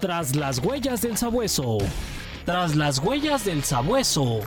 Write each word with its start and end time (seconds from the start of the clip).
Tras 0.00 0.34
las 0.34 0.60
huellas 0.60 1.02
del 1.02 1.18
sabueso. 1.18 1.76
Tras 2.46 2.74
las 2.74 3.00
huellas 3.00 3.44
del 3.44 3.62
sabueso. 3.62 4.40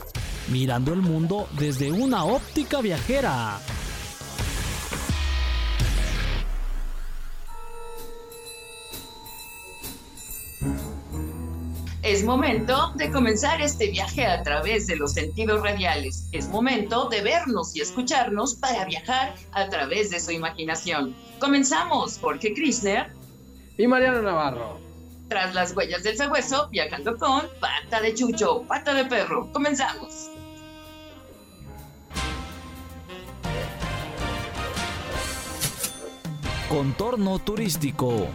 Mirando 0.47 0.93
el 0.93 1.01
mundo 1.01 1.47
desde 1.59 1.91
una 1.91 2.25
óptica 2.25 2.81
viajera. 2.81 3.59
Es 12.01 12.23
momento 12.23 12.91
de 12.95 13.11
comenzar 13.11 13.61
este 13.61 13.91
viaje 13.91 14.25
a 14.25 14.41
través 14.41 14.87
de 14.87 14.95
los 14.95 15.13
sentidos 15.13 15.61
radiales. 15.61 16.29
Es 16.31 16.49
momento 16.49 17.09
de 17.09 17.21
vernos 17.21 17.75
y 17.75 17.81
escucharnos 17.81 18.55
para 18.55 18.85
viajar 18.85 19.35
a 19.51 19.69
través 19.69 20.09
de 20.09 20.19
su 20.19 20.31
imaginación. 20.31 21.15
Comenzamos, 21.39 22.17
Jorge 22.17 22.55
Krisner 22.55 23.13
y 23.77 23.85
Mariano 23.85 24.23
Navarro. 24.23 24.82
Tras 25.33 25.55
las 25.55 25.75
huellas 25.75 26.03
del 26.03 26.15
sabueso, 26.15 26.69
viajando 26.69 27.17
con 27.17 27.41
pata 27.59 27.99
de 27.99 28.13
chucho, 28.13 28.61
pata 28.67 28.93
de 28.93 29.03
perro. 29.05 29.51
Comenzamos. 29.51 30.29
Contorno 36.69 37.39
turístico. 37.39 38.27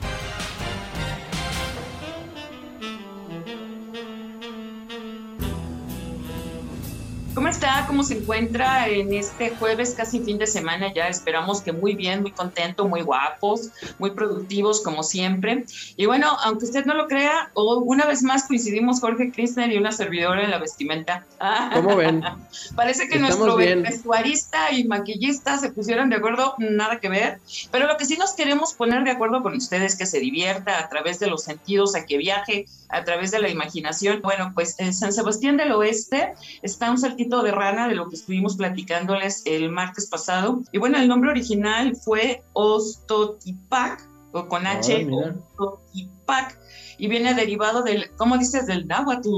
¿Cómo 7.88 8.04
se 8.04 8.18
encuentra 8.18 8.86
en 8.86 9.14
este 9.14 9.48
jueves, 9.56 9.94
casi 9.96 10.20
fin 10.20 10.36
de 10.36 10.46
semana? 10.46 10.92
Ya 10.92 11.08
esperamos 11.08 11.62
que 11.62 11.72
muy 11.72 11.94
bien, 11.94 12.20
muy 12.20 12.32
contento, 12.32 12.86
muy 12.86 13.00
guapos, 13.00 13.70
muy 13.98 14.10
productivos 14.10 14.82
como 14.82 15.02
siempre. 15.02 15.64
Y 15.96 16.04
bueno, 16.04 16.36
aunque 16.44 16.66
usted 16.66 16.84
no 16.84 16.92
lo 16.92 17.08
crea, 17.08 17.50
una 17.54 18.04
vez 18.04 18.22
más 18.22 18.46
coincidimos 18.46 19.00
Jorge 19.00 19.32
Krishner 19.32 19.72
y 19.72 19.78
una 19.78 19.90
servidora 19.90 20.44
en 20.44 20.50
la 20.50 20.58
vestimenta. 20.58 21.24
¿Cómo 21.72 21.96
ven? 21.96 22.22
Parece 22.76 23.08
que 23.08 23.18
nuestro 23.18 23.56
vestuarista 23.56 24.70
y 24.70 24.84
maquillista 24.84 25.56
se 25.56 25.70
pusieron 25.70 26.10
de 26.10 26.16
acuerdo, 26.16 26.56
nada 26.58 27.00
que 27.00 27.08
ver. 27.08 27.40
Pero 27.70 27.86
lo 27.86 27.96
que 27.96 28.04
sí 28.04 28.18
nos 28.18 28.34
queremos 28.34 28.74
poner 28.74 29.02
de 29.04 29.12
acuerdo 29.12 29.42
con 29.42 29.56
ustedes, 29.56 29.96
que 29.96 30.04
se 30.04 30.20
divierta 30.20 30.78
a 30.78 30.90
través 30.90 31.20
de 31.20 31.28
los 31.28 31.42
sentidos, 31.42 31.94
a 31.94 32.04
que 32.04 32.18
viaje 32.18 32.66
a 32.90 33.04
través 33.04 33.30
de 33.30 33.38
la 33.38 33.48
imaginación. 33.48 34.20
Bueno, 34.22 34.52
pues 34.54 34.78
en 34.78 34.92
San 34.92 35.12
Sebastián 35.12 35.56
del 35.56 35.72
Oeste 35.72 36.34
está 36.62 36.90
un 36.90 36.98
saltito 36.98 37.42
de 37.42 37.50
rana 37.50 37.77
de 37.86 37.94
lo 37.94 38.08
que 38.08 38.16
estuvimos 38.16 38.56
platicándoles 38.56 39.42
el 39.44 39.70
martes 39.70 40.06
pasado. 40.06 40.62
Y 40.72 40.78
bueno, 40.78 40.98
el 40.98 41.06
nombre 41.06 41.30
original 41.30 41.94
fue 41.94 42.42
Ostotipac, 42.54 44.08
o 44.32 44.48
con 44.48 44.66
H, 44.66 45.06
Ostotipac 45.56 46.17
y 46.98 47.06
viene 47.06 47.32
derivado 47.34 47.82
del, 47.82 48.10
¿cómo 48.16 48.36
dices? 48.36 48.66
Del 48.66 48.86
náhuatl. 48.86 49.28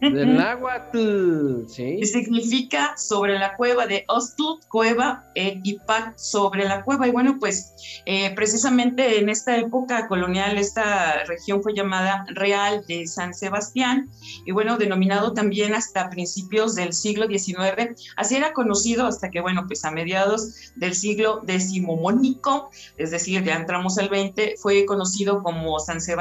Del 0.00 0.36
náhuatl, 0.36 1.66
sí. 1.68 1.96
Y 2.00 2.06
significa 2.06 2.96
sobre 2.96 3.38
la 3.38 3.56
cueva 3.56 3.86
de 3.86 4.04
Ostut, 4.08 4.64
cueva, 4.66 5.24
e 5.34 5.60
Ipac, 5.62 6.18
sobre 6.18 6.64
la 6.64 6.82
cueva. 6.82 7.06
Y 7.06 7.12
bueno, 7.12 7.38
pues 7.38 8.02
eh, 8.04 8.34
precisamente 8.34 9.20
en 9.20 9.28
esta 9.28 9.56
época 9.56 10.08
colonial, 10.08 10.58
esta 10.58 11.24
región 11.24 11.62
fue 11.62 11.72
llamada 11.72 12.26
Real 12.30 12.84
de 12.88 13.06
San 13.06 13.32
Sebastián 13.32 14.10
y 14.44 14.50
bueno, 14.50 14.76
denominado 14.76 15.32
también 15.34 15.74
hasta 15.74 16.10
principios 16.10 16.74
del 16.74 16.92
siglo 16.92 17.28
XIX. 17.28 17.94
Así 18.16 18.34
era 18.34 18.52
conocido 18.52 19.06
hasta 19.06 19.30
que, 19.30 19.40
bueno, 19.40 19.66
pues 19.68 19.84
a 19.84 19.92
mediados 19.92 20.72
del 20.74 20.94
siglo 20.94 21.42
decimomónico, 21.44 22.70
es 22.96 23.12
decir, 23.12 23.44
ya 23.44 23.54
entramos 23.54 23.98
al 23.98 24.08
20, 24.08 24.56
fue 24.58 24.84
conocido 24.84 25.44
como 25.44 25.78
San 25.78 26.00
Sebastián 26.00 26.17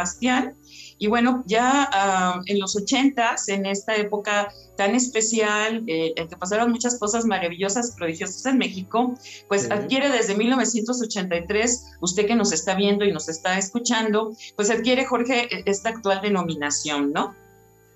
y 1.00 1.08
bueno, 1.08 1.44
ya 1.46 1.90
ah, 1.92 2.42
en 2.46 2.60
los 2.60 2.76
ochentas, 2.76 3.50
en 3.50 3.66
esta 3.66 3.96
época 3.96 4.52
tan 4.76 4.96
especial, 4.96 5.84
eh, 5.88 6.14
en 6.16 6.28
que 6.28 6.38
pasaron 6.38 6.72
muchas 6.72 7.00
cosas 7.00 7.26
maravillosas, 7.26 7.96
prodigiosas 7.98 8.46
en 8.46 8.58
México, 8.58 9.14
pues 9.48 9.70
adquiere 9.70 10.10
desde 10.10 10.36
1983, 10.36 11.98
usted 12.02 12.26
que 12.26 12.36
nos 12.36 12.52
está 12.52 12.76
viendo 12.76 13.06
y 13.06 13.12
nos 13.12 13.30
está 13.30 13.58
escuchando, 13.58 14.36
pues 14.56 14.72
adquiere, 14.72 15.06
Jorge, 15.06 15.48
e, 15.52 15.64
esta 15.66 15.90
actual 15.90 16.22
denominación, 16.22 17.12
¿no? 17.12 17.36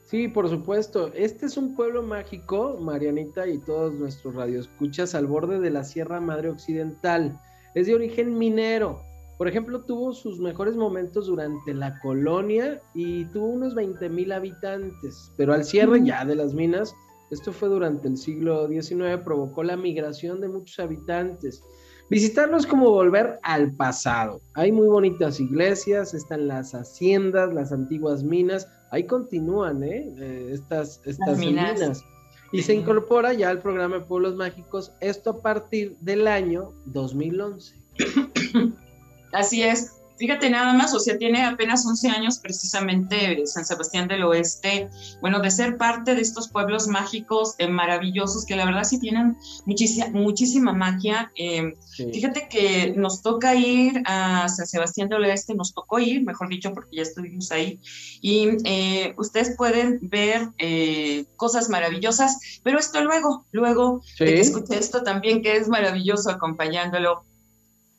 Sí, 0.06 0.28
por 0.28 0.50
supuesto. 0.50 1.12
Este 1.14 1.46
es 1.46 1.58
un 1.58 1.76
pueblo 1.76 2.04
mágico, 2.04 2.78
Marianita 2.82 3.48
y 3.48 3.60
todos 3.60 3.94
nuestros 3.94 4.36
radioescuchas, 4.36 5.16
al 5.16 5.26
borde 5.26 5.60
de 5.60 5.70
la 5.70 5.84
Sierra 5.84 6.20
Madre 6.20 6.50
Occidental. 6.50 7.40
Es 7.74 7.88
de 7.88 7.96
origen 7.96 8.38
minero 8.38 9.11
por 9.42 9.48
ejemplo, 9.48 9.82
tuvo 9.82 10.14
sus 10.14 10.40
mejores 10.40 10.76
momentos 10.76 11.26
durante 11.26 11.74
la 11.74 12.00
colonia 12.02 12.80
y 12.94 13.26
tuvo 13.26 13.48
unos 13.48 13.74
20 13.74 14.08
mil 14.08 14.32
habitantes, 14.34 15.34
pero 15.36 15.52
al 15.52 15.64
cierre 15.64 16.06
ya 16.06 16.24
de 16.26 16.36
las 16.36 16.54
minas, 16.54 16.94
esto 17.32 17.52
fue 17.52 17.68
durante 17.68 18.08
el 18.08 18.18
siglo 18.18 18.68
XIX, 18.68 19.18
provocó 19.26 19.64
la 19.64 19.76
migración 19.76 20.42
de 20.42 20.48
muchos 20.48 20.78
habitantes. 20.78 21.64
Visitarlo 22.12 22.56
es 22.56 22.68
como 22.68 22.92
volver 22.92 23.40
al 23.42 23.74
pasado. 23.74 24.42
Hay 24.54 24.72
muy 24.72 24.86
bonitas 24.86 25.40
iglesias, 25.40 26.14
están 26.14 26.48
las 26.48 26.76
haciendas, 26.76 27.52
las 27.52 27.72
antiguas 27.72 28.24
minas, 28.24 28.68
ahí 28.92 29.06
continúan 29.06 29.82
¿eh? 29.82 30.14
eh 30.20 30.50
estas, 30.52 31.02
estas 31.04 31.40
minas. 31.40 32.06
Y 32.52 32.62
se 32.62 32.76
incorpora 32.76 33.34
ya 33.34 33.50
al 33.50 33.60
programa 33.60 33.96
de 33.96 34.02
Pueblos 34.02 34.36
Mágicos, 34.36 34.94
esto 35.00 35.32
a 35.32 35.42
partir 35.42 35.98
del 36.00 36.28
año 36.28 36.76
2011. 36.86 37.82
Así 39.32 39.64
es. 39.64 39.94
Fíjate 40.22 40.52
nada 40.52 40.72
más, 40.74 40.94
o 40.94 41.00
sea, 41.00 41.18
tiene 41.18 41.44
apenas 41.44 41.84
11 41.84 42.10
años 42.10 42.38
precisamente 42.38 43.42
San 43.48 43.66
Sebastián 43.66 44.08
del 44.08 44.22
Oeste, 44.22 44.88
bueno, 45.20 45.40
de 45.40 45.50
ser 45.50 45.78
parte 45.78 46.14
de 46.14 46.22
estos 46.22 46.48
pueblos 46.48 46.88
mágicos 46.88 47.56
eh, 47.58 47.68
maravillosos 47.68 48.46
que 48.46 48.56
la 48.56 48.66
verdad 48.66 48.84
sí 48.84 49.00
tienen 49.00 49.36
muchísima, 49.66 50.10
muchísima 50.10 50.74
magia. 50.74 51.32
Em, 51.36 51.74
fíjate 51.96 52.48
que 52.52 52.94
nos 52.96 53.24
toca 53.24 53.56
ir 53.56 54.04
a 54.06 54.48
San 54.48 54.68
Sebastián 54.68 55.10
del 55.10 55.24
Oeste, 55.24 55.56
nos 55.56 55.74
tocó 55.74 55.98
ir, 55.98 56.24
mejor 56.24 56.50
dicho, 56.50 56.72
porque 56.72 56.98
ya 56.98 57.02
estuvimos 57.02 57.52
ahí, 57.52 57.80
y 58.22 58.50
eh, 58.64 59.16
ustedes 59.18 59.56
pueden 59.58 59.98
ver 60.04 60.50
eh, 60.60 61.26
cosas 61.36 61.68
maravillosas, 61.68 62.38
pero 62.62 62.78
esto 62.78 63.02
luego, 63.02 63.48
luego 63.52 64.04
de 64.20 64.26
que 64.26 64.40
escuché 64.40 64.78
esto 64.78 65.02
también 65.02 65.42
que 65.42 65.58
es 65.58 65.68
maravilloso 65.68 66.30
acompañándolo 66.30 67.24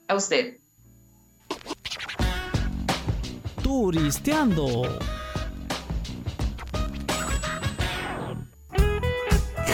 a 0.06 0.14
usted. 0.14 0.61
Turisteando. 3.72 4.82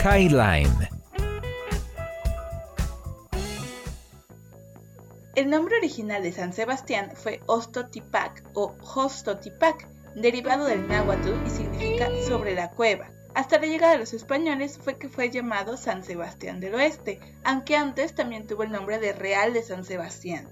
Highline. 0.04 0.88
El 5.34 5.50
nombre 5.50 5.78
original 5.78 6.22
de 6.22 6.30
San 6.30 6.52
Sebastián 6.52 7.10
fue 7.12 7.40
Ostotipac 7.46 8.44
o 8.54 8.76
Hostotipac, 8.94 9.88
derivado 10.14 10.66
del 10.66 10.86
náhuatl 10.86 11.34
y 11.44 11.50
significa 11.50 12.08
sobre 12.28 12.54
la 12.54 12.70
cueva. 12.70 13.10
Hasta 13.34 13.58
la 13.58 13.66
llegada 13.66 13.94
de 13.94 13.98
los 13.98 14.14
españoles 14.14 14.78
fue 14.80 14.96
que 14.96 15.08
fue 15.08 15.30
llamado 15.30 15.76
San 15.76 16.04
Sebastián 16.04 16.60
del 16.60 16.76
Oeste, 16.76 17.18
aunque 17.42 17.74
antes 17.74 18.14
también 18.14 18.46
tuvo 18.46 18.62
el 18.62 18.70
nombre 18.70 19.00
de 19.00 19.12
Real 19.12 19.52
de 19.52 19.64
San 19.64 19.84
Sebastián. 19.84 20.48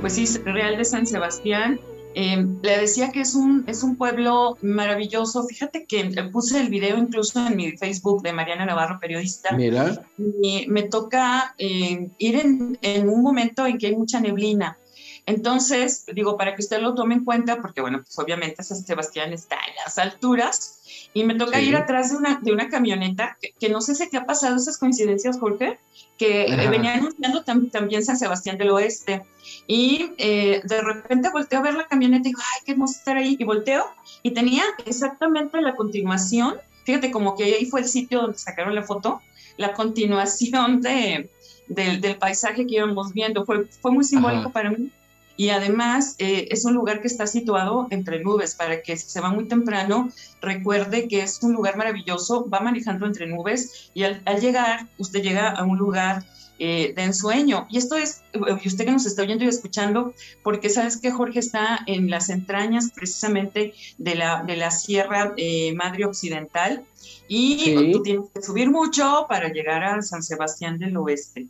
Pues 0.00 0.14
sí, 0.14 0.26
Real 0.44 0.76
de 0.76 0.84
San 0.84 1.06
Sebastián. 1.06 1.80
Em, 2.14 2.58
le 2.62 2.78
decía 2.78 3.12
que 3.12 3.20
es 3.20 3.34
un, 3.34 3.64
es 3.66 3.82
un 3.82 3.96
pueblo 3.96 4.56
maravilloso. 4.62 5.44
Fíjate 5.44 5.84
que 5.84 6.04
puse 6.32 6.58
el 6.60 6.70
video 6.70 6.96
incluso 6.96 7.46
en 7.46 7.56
mi 7.56 7.72
Facebook 7.72 8.22
de 8.22 8.32
Mariana 8.32 8.64
Navarro, 8.64 8.98
periodista. 8.98 9.54
Mira. 9.54 10.02
Y 10.42 10.66
me 10.68 10.84
toca 10.84 11.54
em, 11.58 12.10
ir 12.16 12.36
en, 12.36 12.78
en, 12.80 13.08
un 13.10 13.22
momento 13.22 13.66
en 13.66 13.76
que 13.76 13.88
hay 13.88 13.96
mucha 13.96 14.18
neblina. 14.18 14.78
Entonces, 15.26 16.06
digo, 16.14 16.38
para 16.38 16.54
que 16.54 16.62
usted 16.62 16.80
lo 16.80 16.94
tome 16.94 17.16
en 17.16 17.24
cuenta, 17.24 17.60
porque 17.60 17.82
bueno, 17.82 17.98
pues 17.98 18.18
obviamente 18.18 18.62
San 18.62 18.78
Sebastián 18.78 19.32
está 19.32 19.56
en 19.56 19.74
las 19.84 19.98
alturas, 19.98 20.75
y 21.16 21.24
me 21.24 21.34
toca 21.34 21.62
ir 21.62 21.74
atrás 21.74 22.10
de 22.10 22.18
una, 22.18 22.40
de 22.42 22.52
una 22.52 22.68
camioneta, 22.68 23.38
que, 23.58 23.70
no 23.70 23.80
sé 23.80 23.94
si 23.94 24.06
te 24.10 24.18
ha 24.18 24.26
pasado 24.26 24.56
esas 24.56 24.76
coincidencias, 24.76 25.38
Jorge, 25.38 25.78
que 26.18 26.44
venía 26.68 26.92
anunciando 26.92 27.42
también 27.42 28.04
San 28.04 28.18
Sebastián 28.18 28.58
del 28.58 28.68
Oeste. 28.68 29.22
Y 29.66 30.10
eh, 30.18 30.60
de 30.62 30.82
repente 30.82 31.30
volteo 31.30 31.60
a 31.60 31.62
ver 31.62 31.72
la 31.72 31.86
camioneta 31.86 32.28
y 32.28 32.32
digo, 32.32 32.40
ay, 32.42 32.62
qué 32.66 32.72
hermoso 32.72 32.98
estar 32.98 33.16
ahí. 33.16 33.34
Y 33.38 33.44
volteo 33.44 33.86
y 34.22 34.32
tenía 34.32 34.62
exactamente 34.84 35.58
la 35.62 35.74
continuación, 35.74 36.56
fíjate, 36.84 37.10
como 37.10 37.34
que 37.34 37.44
ahí 37.44 37.64
fue 37.64 37.80
el 37.80 37.88
sitio 37.88 38.20
donde 38.20 38.36
sacaron 38.36 38.74
la 38.74 38.82
foto, 38.82 39.22
la 39.56 39.72
continuación 39.72 40.82
de, 40.82 41.30
del 41.68 42.16
paisaje 42.18 42.66
que 42.66 42.74
íbamos 42.74 43.14
viendo. 43.14 43.46
Fue, 43.46 43.64
fue 43.80 43.90
muy 43.90 44.04
simbólico 44.04 44.50
para 44.50 44.68
mí 44.68 44.92
y 45.36 45.50
además 45.50 46.16
eh, 46.18 46.48
es 46.50 46.64
un 46.64 46.74
lugar 46.74 47.00
que 47.00 47.08
está 47.08 47.26
situado 47.26 47.86
entre 47.90 48.22
nubes 48.22 48.54
para 48.54 48.82
que 48.82 48.96
si 48.96 49.08
se 49.08 49.20
va 49.20 49.30
muy 49.30 49.44
temprano 49.44 50.10
recuerde 50.40 51.08
que 51.08 51.22
es 51.22 51.42
un 51.42 51.52
lugar 51.52 51.76
maravilloso, 51.76 52.48
va 52.48 52.60
manejando 52.60 53.06
entre 53.06 53.26
nubes 53.26 53.90
y 53.94 54.04
al, 54.04 54.22
llegar 54.40 54.88
usted 54.98 55.22
llega 55.22 55.50
a 55.50 55.64
un 55.64 55.78
lugar 55.78 56.24
eh, 56.58 56.94
de 56.96 57.02
ensueño. 57.02 57.66
Y 57.68 57.76
esto 57.76 57.96
es, 57.96 58.22
y 58.32 58.66
usted 58.66 58.86
que 58.86 58.92
nos 58.92 59.04
está 59.04 59.22
oyendo 59.22 59.44
y 59.44 59.48
escuchando, 59.48 60.14
porque 60.42 60.70
sabes 60.70 60.96
que 60.96 61.10
Jorge 61.10 61.40
está 61.40 61.80
en 61.86 62.08
las 62.08 62.30
entrañas 62.30 62.92
precisamente 62.94 63.74
de 63.98 64.14
la, 64.14 64.42
de 64.42 64.56
la 64.56 64.70
Sierra 64.70 65.34
eh, 65.36 65.74
Madre 65.74 66.06
Occidental 66.06 66.84
y 67.28 67.92
tú 67.92 68.02
tienes 68.02 68.30
que 68.32 68.40
subir 68.40 68.70
mucho 68.70 69.26
para 69.28 69.48
llegar 69.48 69.84
a 69.84 70.00
San 70.00 70.22
Sebastián 70.22 70.78
del 70.78 70.96
Oeste. 70.96 71.46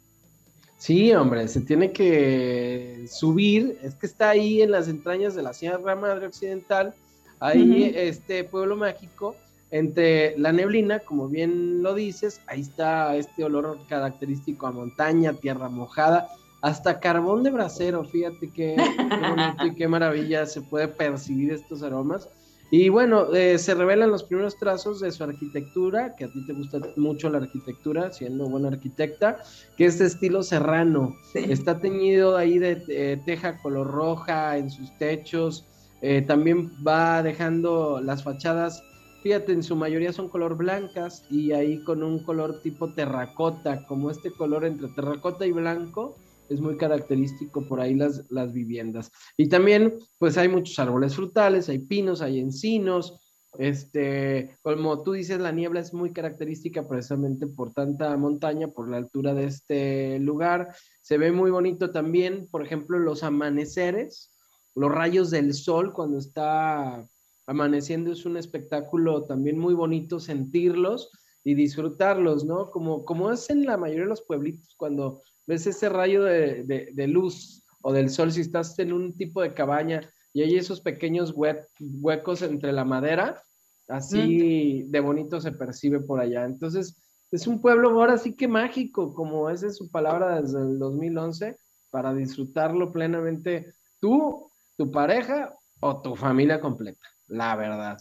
Sí, 0.79 1.13
hombre, 1.15 1.49
se 1.49 1.63
tiene 1.63 1.93
que 1.93 3.07
subir, 3.09 3.79
es 3.83 3.95
que 3.95 4.07
está 4.07 4.31
ahí 4.31 4.61
en 4.61 4.71
las 4.71 4.89
entrañas 4.89 5.35
de 5.35 5.43
la 5.43 5.55
Sierra 5.55 5.97
Madre 5.97 6.27
Occidental, 6.27 6.95
ahí 7.41 7.93
este 7.95 8.45
pueblo 8.45 8.77
mágico, 8.77 9.37
entre 9.71 10.39
la 10.39 10.53
neblina, 10.53 11.01
como 11.01 11.29
bien 11.29 11.83
lo 11.83 11.95
dices, 11.95 12.41
ahí 12.47 12.61
está 12.61 13.17
este 13.17 13.45
olor 13.45 13.79
característico 13.89 14.67
a 14.67 14.73
montaña, 14.73 15.33
tierra 15.33 15.69
mojada, 15.69 16.29
hasta 16.61 17.01
carbón 17.01 17.43
de 17.43 17.51
brasero, 17.51 18.05
fíjate 18.05 18.51
qué, 18.51 18.77
bonito 18.77 19.67
y 19.67 19.75
qué 19.75 19.89
maravilla 19.89 20.47
se 20.47 20.61
puede 20.63 20.89
percibir 20.89 21.53
estos 21.53 21.83
aromas. 21.83 22.29
Y 22.71 22.89
bueno, 22.89 23.33
eh, 23.33 23.59
se 23.59 23.75
revelan 23.75 24.11
los 24.11 24.25
primeros 24.25 24.57
trazos 24.59 25.01
de 25.01 25.13
su 25.13 25.23
arquitectura, 25.23 26.17
que 26.17 26.25
a 26.25 26.29
ti 26.29 26.45
te 26.47 26.53
gusta 26.53 26.81
mucho 26.97 27.31
la 27.31 27.39
arquitectura, 27.39 28.13
siendo 28.13 28.49
buena 28.49 28.69
arquitecta, 28.69 29.39
que 29.77 29.87
es 29.87 29.99
de 29.99 30.07
estilo 30.07 30.43
serrano. 30.43 31.15
Está 31.35 31.79
teñido 31.79 32.37
ahí 32.37 32.59
de 32.59 33.21
teja 33.25 33.59
color 33.59 33.87
roja 33.87 34.57
en 34.57 34.71
sus 34.71 34.97
techos. 34.99 35.65
Eh, 36.03 36.23
también 36.23 36.73
va 36.87 37.23
dejando 37.23 38.01
las 38.03 38.23
fachadas, 38.23 38.83
fíjate, 39.23 39.53
en 39.53 39.63
su 39.63 39.77
mayoría 39.77 40.13
son 40.13 40.29
color 40.29 40.57
blancas 40.57 41.25
y 41.31 41.53
ahí 41.53 41.83
con 41.85 42.03
un 42.03 42.23
color 42.23 42.61
tipo 42.61 42.93
terracota, 42.93 43.87
como 43.87 44.11
este 44.11 44.31
color 44.31 44.65
entre 44.65 44.89
terracota 44.89 45.47
y 45.47 45.53
blanco 45.53 46.17
es 46.49 46.61
muy 46.61 46.77
característico 46.77 47.67
por 47.67 47.81
ahí 47.81 47.95
las, 47.95 48.25
las 48.31 48.53
viviendas. 48.53 49.11
Y 49.37 49.49
también, 49.49 49.95
pues 50.19 50.39
hay 50.39 50.49
muchos 50.49 50.79
árboles 50.79 51.15
frutales, 51.15 51.69
hay 51.69 51.81
pinos, 51.81 52.23
hay 52.23 52.39
encinos. 52.39 53.19
Este, 53.59 54.57
como 54.63 55.03
tú 55.03 55.13
dices, 55.13 55.39
la 55.39 55.53
niebla 55.53 55.81
es 55.81 55.95
muy 55.95 56.13
característica 56.13 56.87
precisamente 56.87 57.47
por 57.47 57.73
tanta 57.73 58.17
montaña, 58.17 58.69
por 58.69 58.91
la 58.91 58.99
altura 58.99 59.35
de 59.35 59.45
este 59.45 60.19
lugar. 60.19 60.75
Se 61.03 61.19
ve 61.19 61.33
muy 61.33 61.51
bonito 61.51 61.91
también, 61.91 62.49
por 62.51 62.65
ejemplo, 62.65 62.99
los 62.99 63.23
amaneceres, 63.23 64.31
los 64.75 64.93
rayos 64.93 65.31
del 65.31 65.55
sol 65.55 65.93
cuando 65.95 66.19
está 66.19 67.07
amaneciendo 67.47 68.13
es 68.13 68.27
un 68.27 68.37
espectáculo 68.37 69.25
también 69.25 69.59
muy 69.59 69.73
bonito 69.73 70.19
sentirlos 70.19 71.11
y 71.45 71.55
disfrutarlos, 71.55 72.45
¿no? 72.45 72.71
Como, 72.71 73.05
como 73.05 73.31
es 73.31 73.49
la 73.55 73.77
mayoría 73.77 74.03
de 74.03 74.11
los 74.11 74.23
pueblitos 74.23 74.75
cuando 74.77 75.23
ves 75.47 75.67
ese 75.67 75.89
rayo 75.89 76.23
de, 76.23 77.07
luz 77.09 77.65
o 77.83 77.93
del 77.93 78.11
sol 78.11 78.33
si 78.33 78.41
estás 78.41 78.79
en 78.79 78.93
un 78.93 79.17
tipo 79.17 79.43
de 79.43 79.55
cabaña 79.55 80.01
y 80.33 80.43
hay 80.43 80.57
esos 80.57 80.81
pequeños 80.81 81.35
huecos 81.79 82.43
entre 82.43 82.73
la 82.73 82.85
madera, 82.85 83.43
así 83.89 84.85
de 84.89 85.01
bonito 85.01 85.41
se 85.41 85.53
percibe 85.53 86.01
por 86.01 86.21
allá. 86.21 86.45
Entonces, 86.45 87.03
es 87.31 87.47
un 87.47 87.61
pueblo 87.61 87.91
ahora 87.91 88.19
sí 88.19 88.35
que 88.35 88.47
mágico, 88.47 89.15
como 89.15 89.49
esa 89.49 89.69
es 89.69 89.77
su 89.77 89.91
palabra 89.91 90.41
desde 90.41 90.61
el 90.61 90.79
2011, 90.79 91.57
para 91.91 92.13
disfrutarlo 92.13 92.93
plenamente 92.93 93.73
tú, 94.01 94.51
tu 94.77 94.91
pareja 94.91 95.55
o 95.81 96.03
tu 96.03 96.15
familia 96.15 96.61
completa 96.61 97.07
la 97.29 97.57
verdad. 97.57 97.97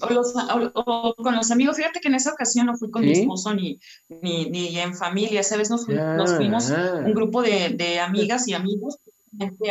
O, 0.73 1.15
con 1.15 1.35
los 1.35 1.51
amigos, 1.51 1.77
fíjate 1.77 1.99
que 1.99 2.07
en 2.07 2.15
esa 2.15 2.31
ocasión 2.31 2.67
no 2.67 2.77
fui 2.77 2.91
con 2.91 3.03
mi 3.03 3.11
esposo 3.11 3.53
ni, 3.53 3.79
ni, 4.21 4.79
en 4.79 4.95
familia, 4.95 5.43
¿sabes? 5.43 5.69
Nos, 5.69 5.87
nos 5.87 6.35
fuimos 6.35 6.69
un 6.69 7.13
grupo 7.13 7.41
de, 7.41 7.69
de, 7.69 7.99
amigas 7.99 8.47
y 8.47 8.53
amigos 8.53 8.99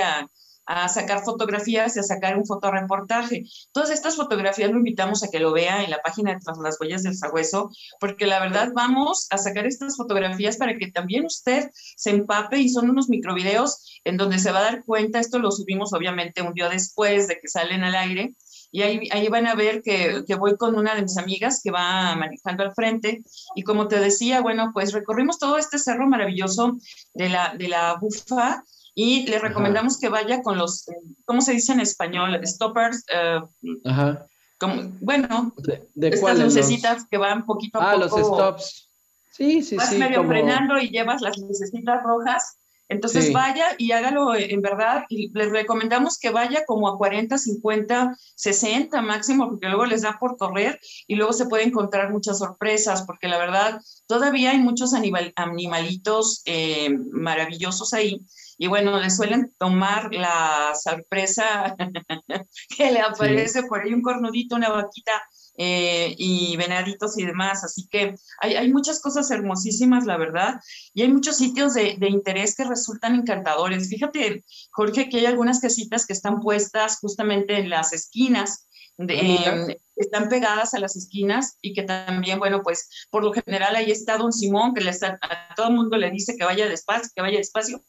a, 0.00 0.28
a 0.66 0.88
sacar 0.88 1.22
fotografías 1.22 1.96
y 1.96 2.00
a 2.00 2.02
sacar 2.02 2.36
un 2.36 2.46
fotoreportaje. 2.46 3.44
Todas 3.72 3.90
estas 3.90 4.16
fotografías 4.16 4.70
lo 4.70 4.78
invitamos 4.78 5.22
a 5.22 5.28
que 5.28 5.40
lo 5.40 5.52
vea 5.52 5.84
en 5.84 5.90
la 5.90 6.00
página 6.02 6.32
de 6.32 6.40
Tras 6.40 6.58
las 6.58 6.80
Huellas 6.80 7.02
del 7.02 7.16
Sagüeso, 7.16 7.70
porque 8.00 8.26
la 8.26 8.40
verdad 8.40 8.72
vamos 8.74 9.26
a 9.30 9.38
sacar 9.38 9.66
estas 9.66 9.96
fotografías 9.96 10.56
para 10.56 10.76
que 10.76 10.90
también 10.90 11.26
usted 11.26 11.70
se 11.96 12.10
empape 12.10 12.58
y 12.58 12.68
son 12.68 12.90
unos 12.90 13.08
microvideos 13.08 14.00
en 14.04 14.16
donde 14.16 14.38
se 14.38 14.52
va 14.52 14.60
a 14.60 14.64
dar 14.64 14.84
cuenta, 14.84 15.20
esto 15.20 15.38
lo 15.38 15.50
subimos 15.50 15.92
obviamente 15.92 16.42
un 16.42 16.54
día 16.54 16.68
después 16.68 17.28
de 17.28 17.38
que 17.40 17.48
salen 17.48 17.84
al 17.84 17.94
aire, 17.94 18.34
y 18.74 18.82
ahí, 18.82 19.08
ahí 19.12 19.28
van 19.28 19.46
a 19.46 19.54
ver 19.54 19.82
que, 19.82 20.24
que, 20.26 20.34
voy 20.34 20.56
con 20.56 20.74
una 20.74 20.96
de 20.96 21.02
mis 21.02 21.16
amigas 21.16 21.60
que 21.62 21.70
va 21.70 22.16
manejando 22.16 22.64
al 22.64 22.74
frente 22.74 23.22
y 23.54 23.62
como 23.62 23.86
te 23.86 24.00
decía, 24.00 24.40
bueno, 24.40 24.72
pues 24.74 24.92
recorrimos 24.92 25.38
todo 25.38 25.58
este 25.58 25.78
cerro 25.78 26.08
maravilloso 26.08 26.76
de 27.14 27.28
la, 27.28 27.54
de 27.56 27.68
la 27.68 27.94
Bufa 28.00 28.64
y 28.92 29.28
le 29.28 29.38
recomendamos 29.38 30.00
que 30.00 30.08
vaya 30.08 30.42
con 30.42 30.58
los, 30.58 30.86
¿cómo 31.24 31.40
se 31.40 31.52
dice 31.52 31.72
en 31.72 31.78
español? 31.78 32.40
Stoppers. 32.44 33.04
Eh, 33.14 33.40
Ajá. 33.84 34.26
Como, 34.58 34.90
bueno, 35.00 35.54
¿De, 35.94 36.08
estas 36.08 36.40
lucecitas 36.40 37.06
que 37.08 37.16
van 37.16 37.46
poquito 37.46 37.78
a 37.80 37.92
poco. 37.92 37.94
Ah, 37.94 37.96
los 37.96 38.10
stops. 38.10 38.90
Sí, 39.30 39.62
sí, 39.62 39.76
vas 39.76 39.88
sí. 39.88 40.00
Vas 40.00 40.10
medio 40.10 40.24
frenando 40.24 40.80
y 40.80 40.88
llevas 40.88 41.22
las 41.22 41.38
lucecitas 41.38 42.02
rojas 42.02 42.56
entonces 42.88 43.32
vaya 43.32 43.74
y 43.78 43.92
hágalo 43.92 44.34
en 44.34 44.60
verdad 44.60 45.04
y 45.08 45.30
les 45.32 45.50
recomendamos 45.50 46.18
que 46.18 46.30
vaya 46.30 46.64
como 46.66 46.88
a 46.88 46.98
40, 46.98 47.38
50, 47.38 48.16
60 48.36 49.00
máximo, 49.00 49.48
porque 49.48 49.68
luego 49.68 49.86
les 49.86 50.02
da 50.02 50.18
por 50.18 50.36
correr 50.36 50.78
y 51.06 51.14
luego 51.14 51.32
se 51.32 51.46
puede 51.46 51.64
encontrar 51.64 52.12
muchas 52.12 52.38
sorpresas, 52.38 53.04
porque 53.06 53.28
la 53.28 53.38
verdad 53.38 53.80
todavía 54.06 54.50
hay 54.50 54.58
muchos 54.58 54.92
animalitos 54.92 56.42
eh, 56.44 56.90
maravillosos 57.12 57.94
ahí. 57.94 58.20
Y 58.58 58.68
bueno, 58.68 59.00
le 59.00 59.10
suelen 59.10 59.52
tomar 59.58 60.14
la 60.14 60.72
sorpresa 60.74 61.74
que 62.76 62.90
le 62.90 63.00
aparece 63.00 63.64
por 63.64 63.82
ahí 63.82 63.92
un 63.92 64.02
cornudito, 64.02 64.56
una 64.56 64.68
vaquita 64.68 65.12
eh, 65.56 66.14
y 66.18 66.56
venaditos 66.56 67.18
y 67.18 67.24
demás. 67.24 67.64
Así 67.64 67.86
que 67.88 68.14
hay, 68.40 68.72
muchas 68.72 69.00
cosas 69.00 69.30
hermosísimas, 69.30 70.04
la 70.04 70.16
verdad, 70.16 70.60
y 70.92 71.02
hay 71.02 71.08
muchos 71.08 71.36
sitios 71.36 71.74
de, 71.74 71.96
interés 72.08 72.54
que 72.56 72.64
resultan 72.64 73.14
encantadores. 73.14 73.88
Fíjate, 73.88 74.44
Jorge, 74.72 75.08
que 75.08 75.18
hay 75.18 75.26
algunas 75.26 75.60
casitas 75.60 76.06
que 76.06 76.12
están 76.12 76.40
puestas 76.40 76.98
justamente 77.00 77.58
en 77.58 77.70
las 77.70 77.92
esquinas. 77.92 78.68
De, 78.96 79.80
están 79.96 80.28
pegadas 80.28 80.74
a 80.74 80.78
las 80.78 80.94
esquinas 80.94 81.58
y 81.60 81.72
que 81.72 81.82
también, 81.82 82.38
bueno, 82.38 82.62
pues 82.62 82.88
por 83.10 83.24
lo 83.24 83.32
general 83.32 83.74
ahí 83.74 83.90
está 83.90 84.18
Don 84.18 84.32
Simón, 84.32 84.72
que 84.72 84.82
le 84.82 84.90
está, 84.90 85.18
a 85.20 85.54
todo 85.56 85.68
el 85.68 85.74
mundo 85.74 85.96
le 85.96 86.10
dice 86.10 86.36
que 86.36 86.44
vaya 86.44 86.68
despacio, 86.68 87.10
que 87.14 87.22
vaya 87.22 87.38
despacio, 87.38 87.82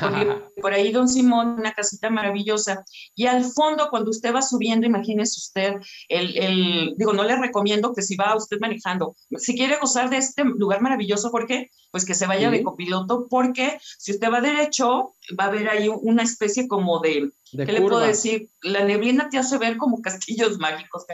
por 0.62 0.72
ahí 0.72 0.92
Don 0.92 1.08
Simón, 1.08 1.56
una 1.58 1.72
casita 1.72 2.10
maravillosa. 2.10 2.84
Y 3.14 3.26
al 3.26 3.44
fondo, 3.44 3.88
cuando 3.90 4.10
usted 4.10 4.34
va 4.34 4.42
subiendo, 4.42 4.86
imagínese 4.86 5.38
usted, 5.38 5.74
el, 6.08 6.36
el, 6.36 6.94
digo, 6.96 7.12
no 7.12 7.24
le 7.24 7.36
recomiendo 7.36 7.92
que 7.92 8.02
si 8.02 8.16
va 8.16 8.36
usted 8.36 8.58
manejando, 8.60 9.16
si 9.36 9.56
quiere 9.56 9.78
gozar 9.80 10.10
de 10.10 10.18
este 10.18 10.44
lugar 10.44 10.80
maravilloso, 10.80 11.30
¿por 11.30 11.46
qué? 11.46 11.70
Pues 11.96 12.04
que 12.04 12.12
se 12.12 12.26
vaya 12.26 12.50
de 12.50 12.62
copiloto, 12.62 13.26
porque 13.26 13.78
si 13.96 14.12
usted 14.12 14.30
va 14.30 14.42
derecho, 14.42 15.14
va 15.40 15.44
a 15.44 15.46
haber 15.46 15.70
ahí 15.70 15.88
una 15.88 16.24
especie 16.24 16.68
como 16.68 17.00
de, 17.00 17.30
¿qué 17.52 17.72
le 17.72 17.80
puedo 17.80 18.00
decir? 18.00 18.50
La 18.60 18.84
neblina 18.84 19.30
te 19.30 19.38
hace 19.38 19.56
ver 19.56 19.78
como 19.78 20.02
castillos 20.02 20.58
mágicos. 20.58 21.06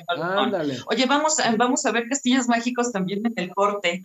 Oye, 0.90 1.06
vamos 1.06 1.38
a, 1.38 1.54
vamos 1.54 1.86
a 1.86 1.92
ver 1.92 2.08
castillos 2.08 2.48
mágicos 2.48 2.90
también 2.90 3.24
en 3.24 3.32
el 3.36 3.54
corte. 3.54 4.02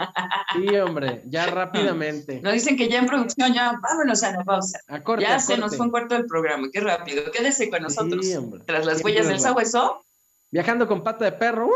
Sí, 0.53 0.75
hombre, 0.77 1.23
ya 1.25 1.47
rápidamente. 1.47 2.41
Nos 2.41 2.53
dicen 2.53 2.77
que 2.77 2.89
ya 2.89 2.99
en 2.99 3.07
producción, 3.07 3.55
ya 3.55 3.79
vámonos 3.81 4.21
a 4.21 4.33
la 4.33 4.43
pausa. 4.43 4.79
ya 5.19 5.39
se 5.39 5.57
nos 5.57 5.75
fue 5.75 5.87
un 5.87 5.91
cuarto 5.91 6.13
del 6.13 6.27
programa, 6.27 6.67
qué 6.71 6.79
rápido. 6.79 7.23
Quédese 7.31 7.71
con 7.71 7.81
nosotros. 7.81 8.23
Tras 8.67 8.85
las 8.85 9.03
huellas 9.03 9.27
del 9.29 9.39
sabueso. 9.39 10.05
Viajando 10.51 10.87
con 10.87 11.03
pata 11.03 11.25
de 11.25 11.31
perro. 11.31 11.71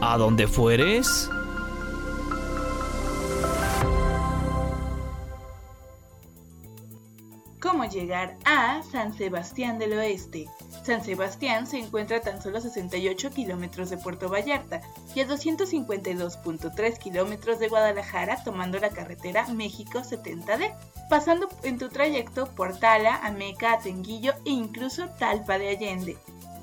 ¿A 0.00 0.16
dónde 0.16 0.46
fueres? 0.46 1.28
Cómo 7.64 7.86
llegar 7.86 8.36
a 8.44 8.82
San 8.82 9.14
Sebastián 9.14 9.78
del 9.78 9.94
Oeste. 9.94 10.50
San 10.84 11.02
Sebastián 11.02 11.66
se 11.66 11.78
encuentra 11.78 12.18
a 12.18 12.20
tan 12.20 12.42
solo 12.42 12.60
68 12.60 13.30
kilómetros 13.30 13.88
de 13.88 13.96
Puerto 13.96 14.28
Vallarta 14.28 14.82
y 15.14 15.20
a 15.20 15.26
252.3 15.26 16.98
kilómetros 16.98 17.58
de 17.58 17.68
Guadalajara 17.68 18.44
tomando 18.44 18.78
la 18.78 18.90
carretera 18.90 19.46
México 19.48 20.00
70D, 20.00 20.74
pasando 21.08 21.48
en 21.62 21.78
tu 21.78 21.88
trayecto 21.88 22.54
por 22.54 22.78
Tala, 22.78 23.16
Ameca, 23.22 23.72
Atenguillo 23.72 24.34
e 24.44 24.50
incluso 24.50 25.08
Talpa 25.18 25.58
de 25.58 25.70
Allende. 25.70 26.18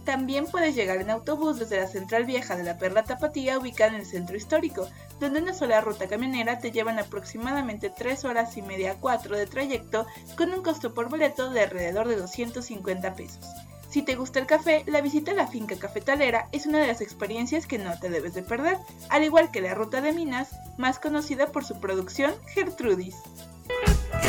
También 0.06 0.46
puedes 0.46 0.76
llegar 0.76 0.98
en 1.02 1.10
autobús 1.10 1.58
desde 1.58 1.80
la 1.80 1.88
central 1.88 2.26
vieja 2.26 2.56
de 2.56 2.64
la 2.64 2.78
Perla 2.78 3.06
Tapatía 3.06 3.58
ubicada 3.58 3.96
en 3.96 4.02
el 4.02 4.06
centro 4.06 4.38
histórico, 4.38 4.88
donde 5.22 5.40
una 5.40 5.54
sola 5.54 5.80
ruta 5.82 6.08
camionera 6.08 6.60
te 6.60 6.72
llevan 6.72 7.00
aproximadamente 7.00 7.90
3 7.90 8.26
horas 8.26 8.58
y 8.58 8.62
media 8.62 8.92
a 8.92 8.96
4 8.96 9.38
de 9.38 9.46
trayecto 9.46 10.08
con 10.36 10.52
un 10.52 10.64
costo 10.64 10.94
por 10.94 11.10
boleto 11.10 11.52
de 11.52 11.62
alrededor 11.62 12.08
de 12.08 12.18
250 12.18 13.16
pesos. 13.16 13.46
Si 13.90 14.02
te 14.02 14.16
gusta 14.16 14.40
el 14.40 14.48
café, 14.48 14.84
la 14.88 15.02
visita 15.02 15.32
a 15.32 15.36
la 15.36 15.48
finca 15.48 15.76
cafetalera 15.76 16.48
es 16.52 16.66
una 16.66 16.80
de 16.80 16.88
las 16.88 17.02
experiencias 17.02 17.68
que 17.68 17.78
no 17.78 17.98
te 18.00 18.10
debes 18.10 18.34
de 18.34 18.42
perder. 18.42 18.78
Al 19.10 19.24
igual 19.24 19.52
que 19.52 19.62
la 19.62 19.76
ruta 19.76 20.02
de 20.02 20.14
minas, 20.14 20.50
más 20.78 20.98
conocida 20.98 21.48
por 21.48 21.66
su 21.66 21.80
producción 21.80 22.34
Gertrudis. 22.48 23.16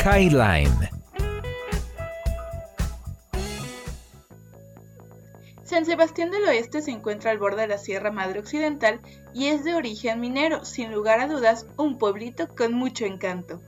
Highline. 0.05 1.02
San 5.73 5.87
Sebastián 5.87 6.31
del 6.31 6.45
Oeste 6.45 6.83
se 6.83 6.91
encuentra 6.91 7.31
al 7.31 7.39
borde 7.39 7.63
de 7.63 7.67
la 7.67 7.79
Sierra 7.79 8.13
Madre 8.13 8.41
Occidental 8.41 9.01
y 9.33 9.47
es 9.47 9.65
de 9.65 9.75
origen 9.75 10.21
minero, 10.21 10.67
sin 10.67 10.93
lugar 10.93 11.19
a 11.19 11.27
dudas 11.27 11.67
un 11.79 11.97
pueblito 11.97 12.47
con 12.55 12.75
mucho 12.75 13.07
encanto. 13.07 13.63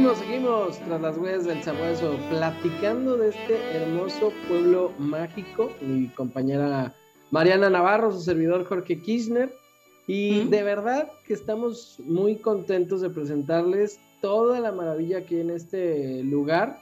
Seguimos, 0.00 0.18
seguimos 0.18 0.78
tras 0.78 1.00
las 1.02 1.18
huellas 1.18 1.44
del 1.44 1.62
sabueso, 1.62 2.16
platicando 2.30 3.18
de 3.18 3.28
este 3.28 3.58
hermoso 3.74 4.32
pueblo 4.48 4.94
mágico. 4.98 5.70
Mi 5.82 6.08
compañera 6.08 6.94
Mariana 7.30 7.68
Navarro, 7.68 8.10
su 8.10 8.20
servidor 8.20 8.64
Jorge 8.64 9.02
Kirchner. 9.02 9.54
Y 10.06 10.44
de 10.44 10.62
verdad 10.62 11.12
que 11.26 11.34
estamos 11.34 12.00
muy 12.06 12.36
contentos 12.36 13.02
de 13.02 13.10
presentarles 13.10 14.00
toda 14.22 14.58
la 14.60 14.72
maravilla 14.72 15.26
que 15.26 15.34
hay 15.34 15.40
en 15.42 15.50
este 15.50 16.24
lugar 16.24 16.80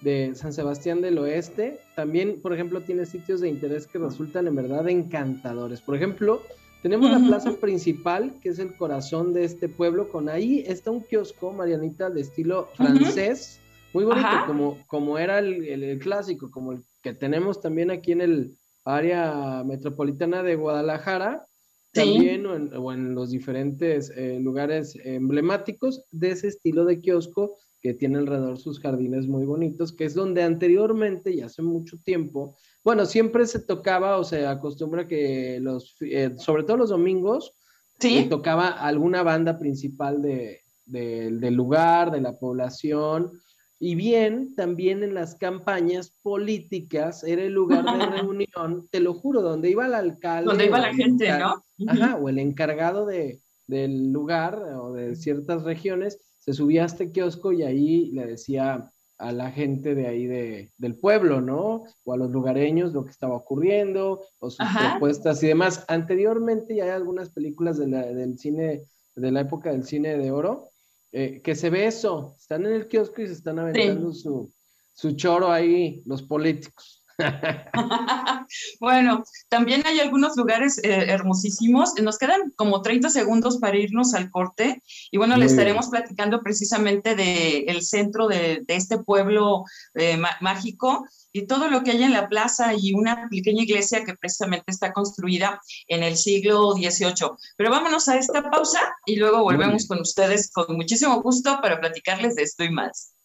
de 0.00 0.34
San 0.34 0.52
Sebastián 0.52 1.00
del 1.00 1.18
Oeste. 1.18 1.78
También, 1.94 2.40
por 2.40 2.52
ejemplo, 2.52 2.80
tiene 2.80 3.06
sitios 3.06 3.40
de 3.42 3.48
interés 3.48 3.86
que 3.86 3.98
resultan 3.98 4.48
en 4.48 4.56
verdad 4.56 4.88
encantadores. 4.88 5.80
Por 5.80 5.94
ejemplo, 5.94 6.42
tenemos 6.86 7.10
la 7.10 7.18
plaza 7.18 7.50
principal, 7.56 8.38
que 8.40 8.50
es 8.50 8.60
el 8.60 8.76
corazón 8.76 9.32
de 9.32 9.42
este 9.42 9.68
pueblo, 9.68 10.08
con 10.08 10.28
ahí 10.28 10.62
está 10.68 10.92
un 10.92 11.00
kiosco, 11.00 11.50
Marianita, 11.52 12.10
de 12.10 12.20
estilo 12.20 12.68
francés, 12.74 13.58
muy 13.92 14.04
bonito, 14.04 14.28
como, 14.46 14.78
como 14.86 15.18
era 15.18 15.40
el, 15.40 15.98
clásico, 15.98 16.48
como 16.48 16.70
el 16.70 16.84
que 17.02 17.12
tenemos 17.12 17.60
también 17.60 17.90
aquí 17.90 18.12
en 18.12 18.20
el 18.20 18.56
área 18.84 19.64
metropolitana 19.66 20.44
de 20.44 20.54
Guadalajara, 20.54 21.44
también 21.92 22.46
o 22.46 22.92
en, 22.92 23.16
los 23.16 23.30
diferentes 23.30 24.12
eh, 24.14 24.38
lugares 24.38 24.96
emblemáticos 25.02 26.04
de 26.12 26.30
ese 26.30 26.46
estilo 26.46 26.84
de 26.84 27.00
kiosco 27.00 27.56
que 27.80 27.94
tiene 27.94 28.18
alrededor 28.18 28.58
sus 28.58 28.78
jardines 28.78 29.26
muy 29.26 29.44
bonitos, 29.44 29.92
que 29.92 30.04
es 30.04 30.14
donde 30.14 30.44
anteriormente, 30.44 31.32
y 31.32 31.40
hace 31.40 31.62
mucho 31.62 31.98
tiempo, 32.04 32.56
bueno, 32.86 33.04
siempre 33.04 33.44
se 33.48 33.58
tocaba 33.58 34.16
o 34.16 34.22
se 34.22 34.46
acostumbra 34.46 35.08
que 35.08 35.58
los, 35.60 35.96
eh, 36.02 36.34
sobre 36.36 36.62
todo 36.62 36.76
los 36.76 36.90
domingos, 36.90 37.52
¿Sí? 37.98 38.18
Eh, 38.18 38.26
tocaba 38.30 38.68
alguna 38.68 39.24
banda 39.24 39.58
principal 39.58 40.22
de, 40.22 40.60
del 40.84 41.52
lugar, 41.52 42.12
de 42.12 42.20
la 42.20 42.38
población, 42.38 43.32
y 43.80 43.96
bien, 43.96 44.54
también 44.54 45.02
en 45.02 45.14
las 45.14 45.34
campañas 45.34 46.12
políticas 46.22 47.24
era 47.24 47.42
el 47.42 47.54
lugar 47.54 47.84
de 47.84 48.06
reunión, 48.22 48.86
te 48.88 49.00
lo 49.00 49.14
juro, 49.14 49.42
donde 49.42 49.68
iba 49.68 49.86
el 49.86 49.94
alcalde. 49.94 50.46
Donde 50.46 50.66
iba 50.66 50.78
la 50.78 50.94
gente, 50.94 51.28
¿no? 51.40 51.64
Ajá, 51.88 52.14
o 52.14 52.28
el 52.28 52.38
encargado 52.38 53.04
de, 53.04 53.40
del 53.66 54.12
lugar 54.12 54.62
o 54.80 54.92
de 54.92 55.16
ciertas 55.16 55.64
regiones, 55.64 56.20
se 56.38 56.52
subía 56.52 56.84
a 56.84 56.86
este 56.86 57.10
kiosco 57.10 57.50
y 57.50 57.64
ahí 57.64 58.12
le 58.12 58.26
decía 58.26 58.92
a 59.18 59.32
la 59.32 59.50
gente 59.50 59.94
de 59.94 60.06
ahí 60.06 60.26
de, 60.26 60.72
del 60.76 60.96
pueblo, 60.96 61.40
¿no? 61.40 61.84
O 62.04 62.12
a 62.12 62.16
los 62.16 62.30
lugareños 62.30 62.92
lo 62.92 63.04
que 63.04 63.10
estaba 63.10 63.34
ocurriendo, 63.34 64.24
o 64.38 64.50
sus 64.50 64.66
propuestas 64.90 65.42
y 65.42 65.48
demás. 65.48 65.84
Anteriormente 65.88 66.76
ya 66.76 66.84
hay 66.84 66.90
algunas 66.90 67.30
películas 67.30 67.78
de 67.78 67.88
la, 67.88 68.02
del 68.06 68.38
cine, 68.38 68.84
de 69.14 69.32
la 69.32 69.40
época 69.40 69.70
del 69.70 69.84
cine 69.84 70.18
de 70.18 70.30
oro, 70.30 70.70
eh, 71.12 71.40
que 71.42 71.54
se 71.54 71.70
ve 71.70 71.86
eso, 71.86 72.34
están 72.38 72.66
en 72.66 72.72
el 72.72 72.88
kiosco 72.88 73.22
y 73.22 73.26
se 73.26 73.32
están 73.32 73.58
aventando 73.58 74.12
su, 74.12 74.52
su 74.94 75.12
choro 75.12 75.50
ahí 75.50 76.02
los 76.04 76.22
políticos. 76.22 77.05
bueno, 78.80 79.24
también 79.48 79.82
hay 79.86 80.00
algunos 80.00 80.36
lugares 80.36 80.78
eh, 80.78 81.06
hermosísimos. 81.08 81.94
Nos 82.02 82.18
quedan 82.18 82.52
como 82.56 82.82
30 82.82 83.10
segundos 83.10 83.58
para 83.58 83.76
irnos 83.76 84.14
al 84.14 84.30
corte 84.30 84.82
y 85.10 85.18
bueno, 85.18 85.36
le 85.36 85.46
estaremos 85.46 85.88
platicando 85.88 86.42
precisamente 86.42 87.14
del 87.14 87.82
centro 87.82 88.28
de, 88.28 88.64
este 88.68 88.98
pueblo 88.98 89.64
eh, 89.94 90.18
mágico 90.40 91.06
y 91.32 91.46
todo 91.46 91.68
lo 91.68 91.82
que 91.82 91.92
hay 91.92 92.02
en 92.02 92.12
la 92.12 92.28
plaza 92.28 92.72
y 92.76 92.94
una 92.94 93.28
pequeña 93.30 93.62
iglesia 93.62 94.04
que 94.04 94.14
precisamente 94.14 94.64
está 94.68 94.92
construida 94.92 95.60
en 95.88 96.02
el 96.02 96.16
siglo 96.16 96.72
XVIII. 96.72 97.30
Pero 97.56 97.70
vámonos 97.70 98.08
a 98.08 98.16
esta 98.16 98.50
pausa 98.50 98.80
y 99.06 99.16
luego 99.16 99.42
volvemos 99.42 99.86
con 99.86 100.00
ustedes 100.00 100.50
con 100.50 100.76
muchísimo 100.76 101.22
gusto 101.22 101.58
para 101.62 101.80
platicarles 101.80 102.36
de 102.36 102.42
esto 102.42 102.64
y 102.64 102.70
más. 102.70 103.15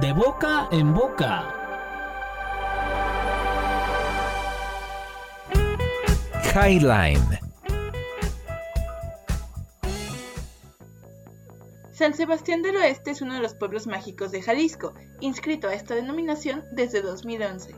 De 0.00 0.12
boca 0.12 0.68
en 0.70 0.94
boca. 0.94 1.44
Highline. 6.54 7.38
San 11.90 12.14
Sebastián 12.14 12.62
del 12.62 12.76
Oeste 12.76 13.10
es 13.10 13.22
uno 13.22 13.34
de 13.34 13.40
los 13.40 13.54
pueblos 13.54 13.88
mágicos 13.88 14.30
de 14.30 14.40
Jalisco, 14.40 14.94
inscrito 15.20 15.68
a 15.68 15.74
esta 15.74 15.96
denominación 15.96 16.64
desde 16.72 17.02
2011. 17.02 17.74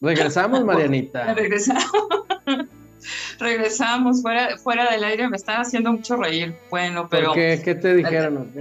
Regresamos, 0.00 0.64
Marianita. 0.64 1.34
Regresamos. 1.34 2.25
Regresamos 3.38 4.22
fuera, 4.22 4.56
fuera 4.58 4.90
del 4.90 5.04
aire, 5.04 5.28
me 5.28 5.36
están 5.36 5.60
haciendo 5.60 5.92
mucho 5.92 6.16
reír. 6.16 6.56
Bueno, 6.70 7.08
pero. 7.08 7.32
qué? 7.32 7.60
¿Qué 7.64 7.74
te 7.74 7.94
dijeron? 7.94 8.52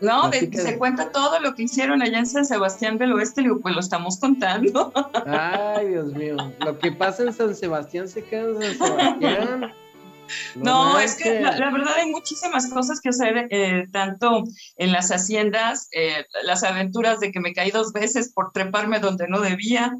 No, 0.00 0.30
se 0.32 0.78
cuenta 0.78 1.12
todo 1.12 1.40
lo 1.40 1.54
que 1.54 1.64
hicieron 1.64 2.00
allá 2.00 2.18
en 2.18 2.26
San 2.26 2.46
Sebastián 2.46 2.96
del 2.96 3.12
Oeste, 3.12 3.42
digo, 3.42 3.60
pues 3.60 3.74
lo 3.74 3.80
estamos 3.80 4.18
contando. 4.18 4.92
Ay, 5.26 5.88
Dios 5.88 6.14
mío, 6.14 6.36
lo 6.64 6.78
que 6.78 6.90
pasa 6.90 7.22
en 7.22 7.32
San 7.34 7.54
Sebastián 7.54 8.08
se 8.08 8.24
queda 8.24 8.48
en 8.48 8.78
San 8.78 8.88
Sebastián. 8.88 9.72
No, 10.54 10.98
es 11.00 11.16
que 11.16 11.40
la, 11.40 11.70
verdad 11.72 11.94
hay 11.96 12.08
muchísimas 12.10 12.68
cosas 12.68 13.00
que 13.00 13.08
hacer, 13.08 13.48
eh, 13.50 13.88
tanto 13.92 14.44
en 14.76 14.92
las 14.92 15.10
haciendas, 15.10 15.88
eh, 15.92 16.24
las 16.44 16.62
aventuras 16.62 17.18
de 17.18 17.32
que 17.32 17.40
me 17.40 17.52
caí 17.52 17.72
dos 17.72 17.92
veces 17.92 18.32
por 18.32 18.52
treparme 18.52 19.00
donde 19.00 19.26
no 19.26 19.40
debía, 19.40 19.92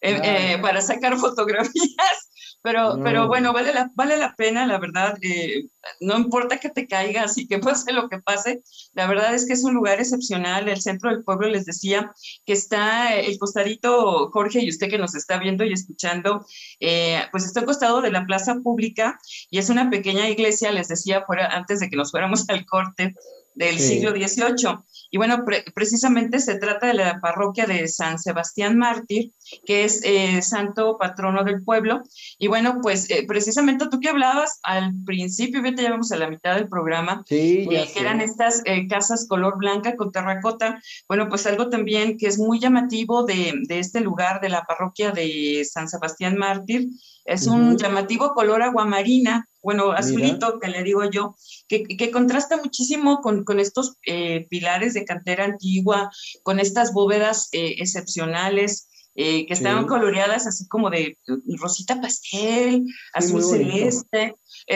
eh, 0.00 0.58
para 0.60 0.80
sacar 0.80 1.16
fotografías, 1.16 2.30
pero, 2.66 2.98
pero 3.00 3.28
bueno, 3.28 3.52
vale 3.52 3.72
la, 3.72 3.92
vale 3.94 4.18
la 4.18 4.34
pena, 4.34 4.66
la 4.66 4.80
verdad, 4.80 5.16
eh, 5.22 5.68
no 6.00 6.18
importa 6.18 6.58
que 6.58 6.68
te 6.68 6.88
caigas 6.88 7.38
y 7.38 7.46
que 7.46 7.60
pase 7.60 7.92
lo 7.92 8.08
que 8.08 8.18
pase, 8.18 8.64
la 8.92 9.06
verdad 9.06 9.32
es 9.36 9.46
que 9.46 9.52
es 9.52 9.62
un 9.62 9.74
lugar 9.74 10.00
excepcional, 10.00 10.68
el 10.68 10.80
centro 10.80 11.10
del 11.10 11.22
pueblo 11.22 11.46
les 11.46 11.64
decía 11.64 12.12
que 12.44 12.54
está 12.54 13.14
el 13.14 13.38
costadito, 13.38 14.30
Jorge, 14.32 14.64
y 14.64 14.68
usted 14.68 14.90
que 14.90 14.98
nos 14.98 15.14
está 15.14 15.38
viendo 15.38 15.62
y 15.64 15.72
escuchando, 15.72 16.44
eh, 16.80 17.22
pues 17.30 17.44
está 17.44 17.60
al 17.60 17.66
costado 17.66 18.00
de 18.00 18.10
la 18.10 18.26
plaza 18.26 18.56
pública 18.56 19.16
y 19.48 19.58
es 19.58 19.70
una 19.70 19.88
pequeña 19.88 20.28
iglesia, 20.28 20.72
les 20.72 20.88
decía 20.88 21.22
fuera, 21.24 21.46
antes 21.46 21.78
de 21.78 21.88
que 21.88 21.94
nos 21.94 22.10
fuéramos 22.10 22.46
al 22.48 22.66
corte, 22.66 23.14
del 23.56 23.78
siglo 23.78 24.10
XVIII. 24.10 24.78
Y 25.10 25.16
bueno, 25.16 25.44
precisamente 25.74 26.38
se 26.38 26.58
trata 26.58 26.88
de 26.88 26.94
la 26.94 27.20
parroquia 27.20 27.66
de 27.66 27.88
San 27.88 28.18
Sebastián 28.18 28.76
Mártir, 28.76 29.32
que 29.64 29.84
es 29.84 30.02
eh, 30.04 30.42
santo 30.42 30.98
patrono 30.98 31.42
del 31.42 31.64
pueblo. 31.64 32.02
Y 32.38 32.48
bueno, 32.48 32.80
pues 32.82 33.10
eh, 33.10 33.24
precisamente 33.26 33.86
tú 33.90 33.98
que 33.98 34.10
hablabas 34.10 34.60
al 34.62 34.92
principio, 35.04 35.62
ya 35.64 35.70
llevamos 35.70 36.12
a 36.12 36.16
la 36.16 36.28
mitad 36.28 36.54
del 36.54 36.68
programa, 36.68 37.24
sí, 37.26 37.66
eh, 37.70 37.90
que 37.92 38.00
eran 38.00 38.20
estas 38.20 38.62
casas 38.88 39.26
color 39.26 39.56
blanca 39.58 39.96
con 39.96 40.12
terracota. 40.12 40.80
Bueno, 41.08 41.28
pues 41.28 41.46
algo 41.46 41.68
también 41.68 42.18
que 42.18 42.26
es 42.26 42.38
muy 42.38 42.60
llamativo 42.60 43.24
de, 43.24 43.54
de 43.66 43.78
este 43.78 44.00
lugar, 44.00 44.40
de 44.40 44.50
la 44.50 44.64
parroquia 44.64 45.12
de 45.12 45.64
San 45.64 45.88
Sebastián 45.88 46.36
Mártir, 46.36 46.88
es 47.26 47.48
un 47.48 47.76
llamativo 47.76 48.34
color 48.34 48.62
aguamarina, 48.62 49.48
bueno, 49.66 49.90
azulito 49.90 50.60
que 50.60 50.68
le 50.68 50.84
digo 50.84 51.10
yo, 51.10 51.34
que, 51.66 51.82
que 51.82 52.12
contrasta 52.12 52.56
muchísimo 52.56 53.20
con, 53.20 53.42
con 53.42 53.58
estos 53.58 53.96
eh, 54.06 54.46
pilares 54.48 54.94
de 54.94 55.04
cantera 55.04 55.44
antigua, 55.44 56.08
con 56.44 56.60
estas 56.60 56.92
bóvedas 56.92 57.48
eh, 57.50 57.74
excepcionales. 57.78 58.88
Eh, 59.18 59.46
que 59.46 59.54
estaban 59.54 59.86
coloreadas 59.86 60.46
así 60.46 60.68
como 60.68 60.90
de 60.90 61.16
rosita 61.58 62.02
pastel, 62.02 62.84
azul 63.14 63.42
celeste, 63.42 64.34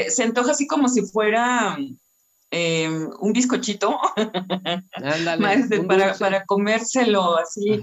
se 0.08 0.22
antoja 0.22 0.52
así 0.52 0.66
como 0.66 0.88
si 0.88 1.02
fuera 1.02 1.76
Em, 2.52 3.08
un 3.20 3.32
bizcochito 3.32 3.96
para, 5.86 6.14
para, 6.14 6.44
comérselo 6.46 7.38
así. 7.38 7.80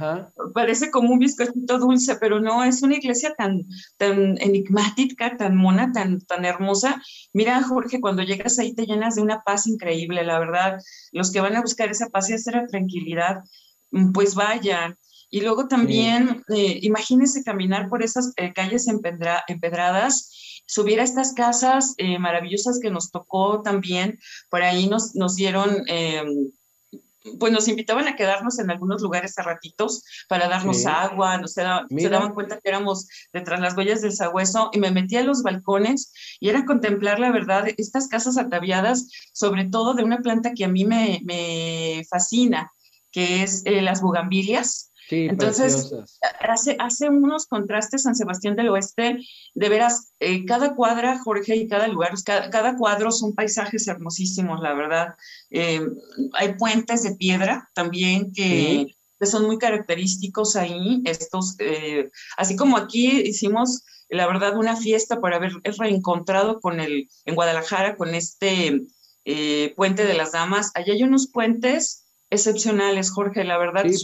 Parece 0.53 0.91
como 0.91 1.13
un 1.13 1.19
bizcochito 1.19 1.79
dulce, 1.79 2.17
pero 2.17 2.41
no, 2.41 2.65
es 2.65 2.83
una 2.83 2.95
iglesia 2.95 3.33
tan, 3.37 3.63
tan 3.95 4.37
enigmática, 4.41 5.37
tan 5.37 5.55
mona, 5.55 5.93
tan, 5.93 6.19
tan 6.19 6.43
hermosa. 6.43 7.01
Mira, 7.31 7.63
Jorge, 7.63 8.01
cuando 8.01 8.23
llegas 8.23 8.59
ahí 8.59 8.75
te 8.75 8.85
llenas 8.85 9.15
de 9.15 9.21
una 9.21 9.41
paz 9.41 9.67
increíble, 9.67 10.25
la 10.25 10.37
verdad. 10.37 10.79
Los 11.13 11.31
que 11.31 11.39
van 11.39 11.55
a 11.55 11.61
buscar 11.61 11.89
esa 11.89 12.09
paz 12.09 12.29
y 12.29 12.33
esa 12.33 12.65
tranquilidad, 12.67 13.37
mm, 13.91 14.11
pues 14.11 14.35
vayan. 14.35 14.97
Y 15.29 15.41
luego 15.41 15.67
también, 15.69 16.43
eh, 16.53 16.79
imagínense 16.81 17.43
caminar 17.43 17.89
por 17.89 18.03
esas 18.03 18.33
eh, 18.37 18.53
calles 18.53 18.87
empedradas, 18.87 20.29
subir 20.67 20.99
a 20.99 21.03
estas 21.03 21.33
casas 21.33 21.95
eh, 21.97 22.19
maravillosas 22.19 22.79
que 22.79 22.91
nos 22.91 23.09
tocó 23.09 23.63
también. 23.63 24.19
Por 24.49 24.61
ahí 24.61 24.87
nos, 24.87 25.15
nos 25.15 25.35
dieron 25.35 25.83
em, 25.87 26.51
pues 27.39 27.51
nos 27.51 27.67
invitaban 27.67 28.07
a 28.07 28.15
quedarnos 28.15 28.59
en 28.59 28.69
algunos 28.71 29.01
lugares 29.01 29.37
a 29.37 29.43
ratitos 29.43 30.03
para 30.27 30.47
darnos 30.47 30.85
agua, 30.85 31.37
no 31.37 31.47
se, 31.47 31.63
se, 31.89 32.09
daban 32.09 32.33
cuenta 32.33 32.59
que 32.59 32.69
éramos 32.69 33.07
detrás 33.33 33.59
las 33.59 33.75
huellas 33.75 34.01
del 34.01 34.13
sabueso 34.13 34.69
y 34.71 34.79
me 34.79 34.91
metí 34.91 35.17
a 35.17 35.23
los 35.23 35.43
balcones 35.43 36.13
y 36.39 36.49
era 36.49 36.65
contemplar 36.65 37.19
la 37.19 37.31
verdad 37.31 37.67
estas 37.77 38.07
casas 38.07 38.37
ataviadas, 38.37 39.09
sobre 39.33 39.65
todo 39.65 39.93
de 39.93 40.03
una 40.03 40.19
planta 40.19 40.53
que 40.53 40.65
a 40.65 40.69
mí 40.69 40.85
me, 40.85 41.21
me 41.25 42.05
fascina, 42.09 42.71
que 43.11 43.43
es 43.43 43.63
eh, 43.65 43.81
las 43.81 44.01
bugambilias. 44.01 44.91
Entonces, 45.09 45.93
hace, 46.39 46.75
hace 46.79 47.09
unos 47.09 47.47
contrastes 47.47 48.03
San 48.03 48.15
Sebastián 48.15 48.55
del 48.55 48.69
Oeste, 48.69 49.19
de 49.53 49.69
veras, 49.69 50.13
eh, 50.19 50.45
cada 50.45 50.75
cuadra, 50.75 51.19
Jorge, 51.19 51.55
y 51.55 51.67
cada 51.67 51.87
lugar, 51.87 52.13
cada, 52.25 52.77
cuadro 52.77 53.11
son 53.11 53.33
paisajes 53.33 53.87
hermosísimos, 53.87 54.59
la 54.61 54.73
verdad. 54.73 55.15
Eh, 55.49 55.81
hay 56.33 56.55
puentes 56.55 57.03
de 57.03 57.15
piedra 57.15 57.69
también 57.73 58.31
que, 58.33 58.95
son 59.21 59.45
muy 59.45 59.57
característicos 59.57 60.55
ahí, 60.55 61.01
estos, 61.05 61.55
eh, 61.57 62.11
así 62.37 62.55
como 62.55 62.77
aquí 62.77 63.21
hicimos, 63.21 63.83
la 64.09 64.27
verdad, 64.27 64.55
una 64.55 64.75
fiesta 64.75 65.19
por 65.19 65.33
haber 65.33 65.53
reencontrado 65.63 66.59
con 66.59 66.79
el, 66.79 67.09
en 67.25 67.35
Guadalajara, 67.35 67.95
con 67.97 68.13
este 68.13 68.83
puente 69.75 70.05
de 70.05 70.13
las 70.13 70.31
damas, 70.31 70.71
allá 70.73 70.93
hay 70.93 71.03
unos 71.03 71.27
puentes 71.27 72.06
excepcionales, 72.29 73.11
Jorge, 73.11 73.43
la 73.43 73.57
verdad, 73.57 73.83
sí, 73.87 73.97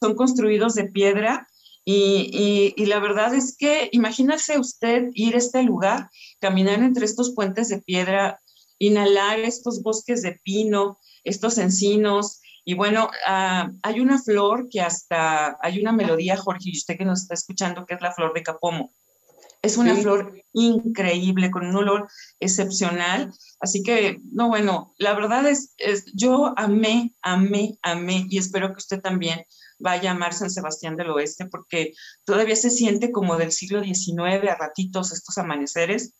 son 0.00 0.14
construidos 0.14 0.74
de 0.74 0.84
piedra 0.84 1.46
y, 1.84 2.74
y, 2.76 2.86
la 2.86 3.00
verdad 3.00 3.34
es 3.34 3.56
que 3.56 3.88
imagínese 3.92 4.58
usted 4.58 5.08
ir 5.14 5.34
a 5.34 5.38
este 5.38 5.62
lugar, 5.62 6.10
caminar 6.40 6.80
entre 6.82 7.04
estos 7.04 7.34
puentes 7.34 7.68
de 7.68 7.80
piedra, 7.80 8.40
inhalar 8.78 9.40
estos 9.40 9.82
bosques 9.82 10.22
de 10.22 10.40
pino, 10.44 10.98
estos 11.24 11.58
encinos, 11.58 12.40
y 12.64 12.74
bueno, 12.74 13.10
ah, 13.26 13.70
hay 13.82 14.00
una 14.00 14.22
flor 14.22 14.68
que 14.68 14.80
hasta, 14.80 15.58
hay 15.60 15.80
una 15.80 15.92
melodía, 15.92 16.36
Jorge, 16.36 16.70
y 16.70 16.76
usted 16.76 16.96
que 16.96 17.04
nos 17.04 17.22
está 17.22 17.34
escuchando, 17.34 17.86
que 17.86 17.94
es 17.94 18.00
la 18.00 18.12
flor 18.12 18.32
de 18.34 18.42
capomo. 18.42 18.92
Es 19.62 19.76
una 19.76 19.94
flor 19.94 20.42
increíble, 20.54 21.50
con 21.50 21.66
un 21.66 21.76
olor 21.76 22.08
excepcional. 22.38 23.32
Así 23.60 23.82
que, 23.82 24.20
no, 24.32 24.48
bueno, 24.48 24.94
la 24.98 25.12
verdad 25.14 25.46
es, 25.46 25.74
es, 25.76 26.06
yo 26.14 26.54
amé, 26.56 27.14
amé, 27.20 27.78
amé, 27.82 28.26
y 28.30 28.38
espero 28.38 28.68
que 28.68 28.78
usted 28.78 29.00
también 29.00 29.44
vaya 29.78 30.10
a 30.10 30.14
amar 30.14 30.32
San 30.32 30.50
Sebastián 30.50 30.96
del 30.96 31.10
Oeste, 31.10 31.46
porque 31.46 31.92
todavía 32.24 32.56
se 32.56 32.70
siente 32.70 33.12
como 33.12 33.36
del 33.36 33.52
siglo 33.52 33.82
XIX 33.82 34.48
a 34.48 34.54
ratitos 34.54 35.12
estos 35.12 35.36
amaneceres. 35.36 36.14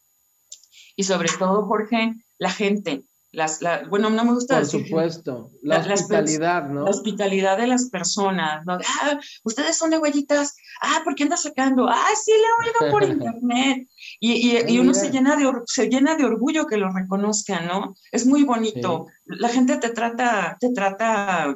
Y 0.96 1.04
sobre 1.04 1.30
todo, 1.38 1.66
Jorge, 1.66 2.14
la 2.38 2.50
gente, 2.50 3.04
las, 3.32 3.60
bueno, 3.88 4.10
no 4.10 4.24
me 4.24 4.32
gusta 4.32 4.56
Por 4.56 4.66
supuesto, 4.66 5.50
la, 5.62 5.78
hospitalidad, 5.78 6.68
¿no? 6.68 6.84
La 6.84 6.90
hospitalidad 6.90 7.58
de 7.58 7.68
las 7.68 7.88
personas, 7.88 8.66
¿no? 8.66 8.74
Ah, 8.74 9.20
ustedes 9.44 9.76
son 9.76 9.90
de 9.90 9.98
huellitas, 9.98 10.56
ah, 10.82 11.02
¿por 11.04 11.14
qué 11.14 11.22
andas 11.22 11.42
sacando? 11.42 11.88
Ah, 11.88 12.08
sí, 12.20 12.32
le 12.32 12.66
oigo 12.66 12.92
por 12.92 13.02
internet. 13.08 13.88
Y, 14.18 14.58
y, 14.68 14.78
uno 14.80 14.94
se 14.94 15.10
llena, 15.10 15.36
de, 15.36 15.48
se 15.66 15.88
llena 15.88 16.16
de 16.16 16.24
orgullo 16.24 16.66
que 16.66 16.76
lo 16.76 16.92
reconozcan, 16.92 17.68
¿no? 17.68 17.94
Es 18.10 18.26
muy 18.26 18.42
bonito. 18.42 19.06
La 19.24 19.48
gente 19.48 19.76
te 19.76 19.90
trata, 19.90 20.56
te 20.58 20.72
trata 20.72 21.54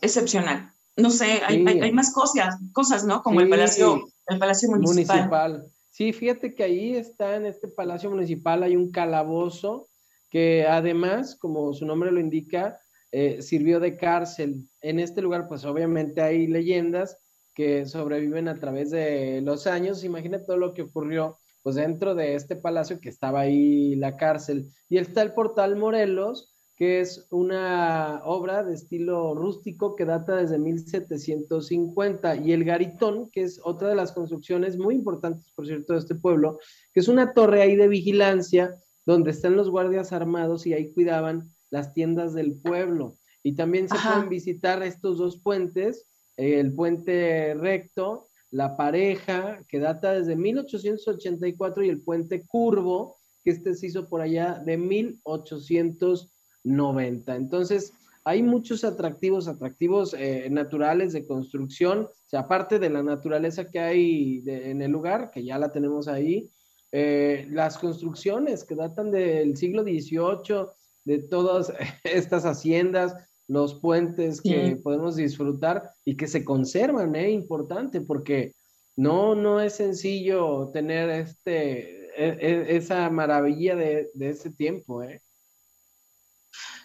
excepcional. 0.00 0.72
No 0.96 1.10
sé, 1.10 1.42
hay, 1.44 1.66
hay, 1.66 1.92
más 1.92 2.12
cosas, 2.12 2.56
cosas, 2.72 3.04
¿no? 3.04 3.22
Como 3.22 3.40
el 3.40 3.48
Palacio, 3.48 4.08
el 4.26 4.38
Palacio 4.38 4.68
Municipal. 4.68 5.16
municipal. 5.16 5.66
Sí, 5.90 6.12
fíjate 6.12 6.54
que 6.54 6.62
ahí 6.62 6.94
está, 6.94 7.34
en 7.34 7.46
este 7.46 7.66
Palacio 7.66 8.10
Municipal, 8.10 8.62
hay 8.62 8.76
un 8.76 8.92
calabozo 8.92 9.87
que 10.30 10.66
además, 10.66 11.36
como 11.36 11.72
su 11.72 11.86
nombre 11.86 12.10
lo 12.10 12.20
indica, 12.20 12.78
eh, 13.10 13.40
sirvió 13.40 13.80
de 13.80 13.96
cárcel. 13.96 14.68
En 14.80 15.00
este 15.00 15.22
lugar, 15.22 15.48
pues 15.48 15.64
obviamente 15.64 16.20
hay 16.20 16.46
leyendas 16.46 17.18
que 17.54 17.86
sobreviven 17.86 18.48
a 18.48 18.58
través 18.58 18.90
de 18.90 19.40
los 19.42 19.66
años. 19.66 20.04
Imagina 20.04 20.44
todo 20.44 20.56
lo 20.56 20.74
que 20.74 20.82
ocurrió 20.82 21.38
pues 21.62 21.76
dentro 21.76 22.14
de 22.14 22.34
este 22.34 22.56
palacio 22.56 23.00
que 23.00 23.08
estaba 23.08 23.40
ahí 23.40 23.96
la 23.96 24.16
cárcel. 24.16 24.70
Y 24.88 24.98
está 24.98 25.22
el 25.22 25.34
portal 25.34 25.76
Morelos, 25.76 26.54
que 26.76 27.00
es 27.00 27.26
una 27.30 28.22
obra 28.24 28.62
de 28.62 28.74
estilo 28.74 29.34
rústico 29.34 29.96
que 29.96 30.04
data 30.04 30.36
desde 30.36 30.58
1750, 30.58 32.36
y 32.36 32.52
el 32.52 32.64
Garitón, 32.64 33.28
que 33.30 33.42
es 33.42 33.60
otra 33.64 33.88
de 33.88 33.96
las 33.96 34.12
construcciones 34.12 34.78
muy 34.78 34.94
importantes, 34.94 35.50
por 35.56 35.66
cierto, 35.66 35.94
de 35.94 35.98
este 35.98 36.14
pueblo, 36.14 36.60
que 36.92 37.00
es 37.00 37.08
una 37.08 37.34
torre 37.34 37.62
ahí 37.62 37.74
de 37.74 37.88
vigilancia 37.88 38.76
donde 39.08 39.30
están 39.30 39.56
los 39.56 39.70
guardias 39.70 40.12
armados 40.12 40.66
y 40.66 40.74
ahí 40.74 40.92
cuidaban 40.92 41.48
las 41.70 41.94
tiendas 41.94 42.34
del 42.34 42.60
pueblo. 42.60 43.16
Y 43.42 43.54
también 43.54 43.88
se 43.88 43.94
pueden 43.94 44.28
visitar 44.28 44.82
estos 44.82 45.16
dos 45.16 45.38
puentes, 45.38 46.04
el 46.36 46.74
puente 46.74 47.54
recto, 47.54 48.28
la 48.50 48.76
pareja, 48.76 49.64
que 49.66 49.78
data 49.78 50.12
desde 50.12 50.36
1884, 50.36 51.84
y 51.84 51.88
el 51.88 52.02
puente 52.02 52.44
curvo, 52.46 53.16
que 53.42 53.52
este 53.52 53.72
se 53.72 53.86
hizo 53.86 54.10
por 54.10 54.20
allá 54.20 54.60
de 54.62 54.76
1890. 54.76 57.34
Entonces, 57.34 57.94
hay 58.24 58.42
muchos 58.42 58.84
atractivos, 58.84 59.48
atractivos 59.48 60.12
eh, 60.12 60.48
naturales 60.50 61.14
de 61.14 61.26
construcción, 61.26 62.00
o 62.00 62.10
sea, 62.26 62.40
aparte 62.40 62.78
de 62.78 62.90
la 62.90 63.02
naturaleza 63.02 63.70
que 63.70 63.80
hay 63.80 64.42
en 64.44 64.82
el 64.82 64.90
lugar, 64.90 65.30
que 65.30 65.44
ya 65.44 65.56
la 65.56 65.72
tenemos 65.72 66.08
ahí, 66.08 66.50
eh, 66.92 67.46
las 67.50 67.78
construcciones 67.78 68.64
que 68.64 68.74
datan 68.74 69.10
del 69.10 69.56
siglo 69.56 69.82
XVIII, 69.82 70.66
de 71.04 71.18
todas 71.28 71.72
estas 72.04 72.44
haciendas, 72.44 73.14
los 73.46 73.80
puentes 73.80 74.42
que 74.42 74.78
podemos 74.82 75.16
disfrutar 75.16 75.90
y 76.04 76.16
que 76.16 76.26
se 76.26 76.44
conservan, 76.44 77.16
es 77.16 77.24
¿eh? 77.24 77.30
importante, 77.30 78.02
porque 78.02 78.52
no, 78.94 79.34
no 79.34 79.60
es 79.60 79.74
sencillo 79.74 80.68
tener 80.70 81.08
este, 81.08 82.08
e, 82.14 82.36
e, 82.40 82.76
esa 82.76 83.08
maravilla 83.08 83.74
de, 83.74 84.10
de 84.12 84.28
ese 84.28 84.50
tiempo. 84.50 85.02
¿eh? 85.02 85.22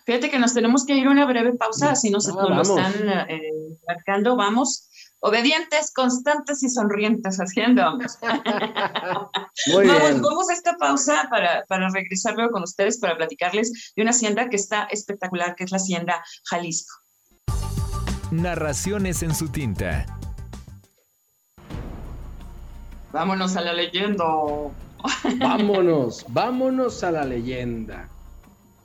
Fíjate 0.06 0.30
que 0.30 0.40
nos 0.40 0.54
tenemos 0.54 0.86
que 0.86 0.96
ir 0.96 1.08
a 1.08 1.12
una 1.12 1.26
breve 1.26 1.54
pausa, 1.54 1.96
si 1.96 2.10
nos, 2.10 2.30
ah, 2.30 2.62
están 2.62 3.28
marcando, 3.86 4.38
vamos 4.38 4.90
obedientes, 5.24 5.92
constantes 5.94 6.64
y 6.64 6.70
sonrientes, 6.70 7.38
haciendo. 7.38 7.82
vamos. 8.22 10.22
vamos, 10.22 10.50
a 10.50 10.54
esta 10.54 10.76
pausa 10.76 11.28
para, 11.30 11.64
para 11.68 11.90
regresar 11.90 12.36
luego 12.36 12.52
con 12.52 12.64
ustedes 12.64 13.00
para 13.00 13.16
platicarles 13.16 13.94
de 13.96 14.02
una 14.02 14.12
hacienda 14.12 14.50
que 14.50 14.58
está 14.58 14.84
espectacular, 14.92 15.56
que 15.56 15.64
es 15.64 15.72
la 15.72 15.78
hacienda 15.78 16.24
Jalisco. 16.50 16.94
Narraciones 18.32 19.24
en 19.24 19.34
su 19.34 19.48
tinta. 19.48 20.06
Vámonos 23.14 23.56
a 23.56 23.62
la 23.62 23.74
leyenda. 23.74 24.26
vámonos, 25.38 26.26
vámonos 26.28 27.04
a 27.04 27.12
la 27.12 27.24
leyenda. 27.24 28.10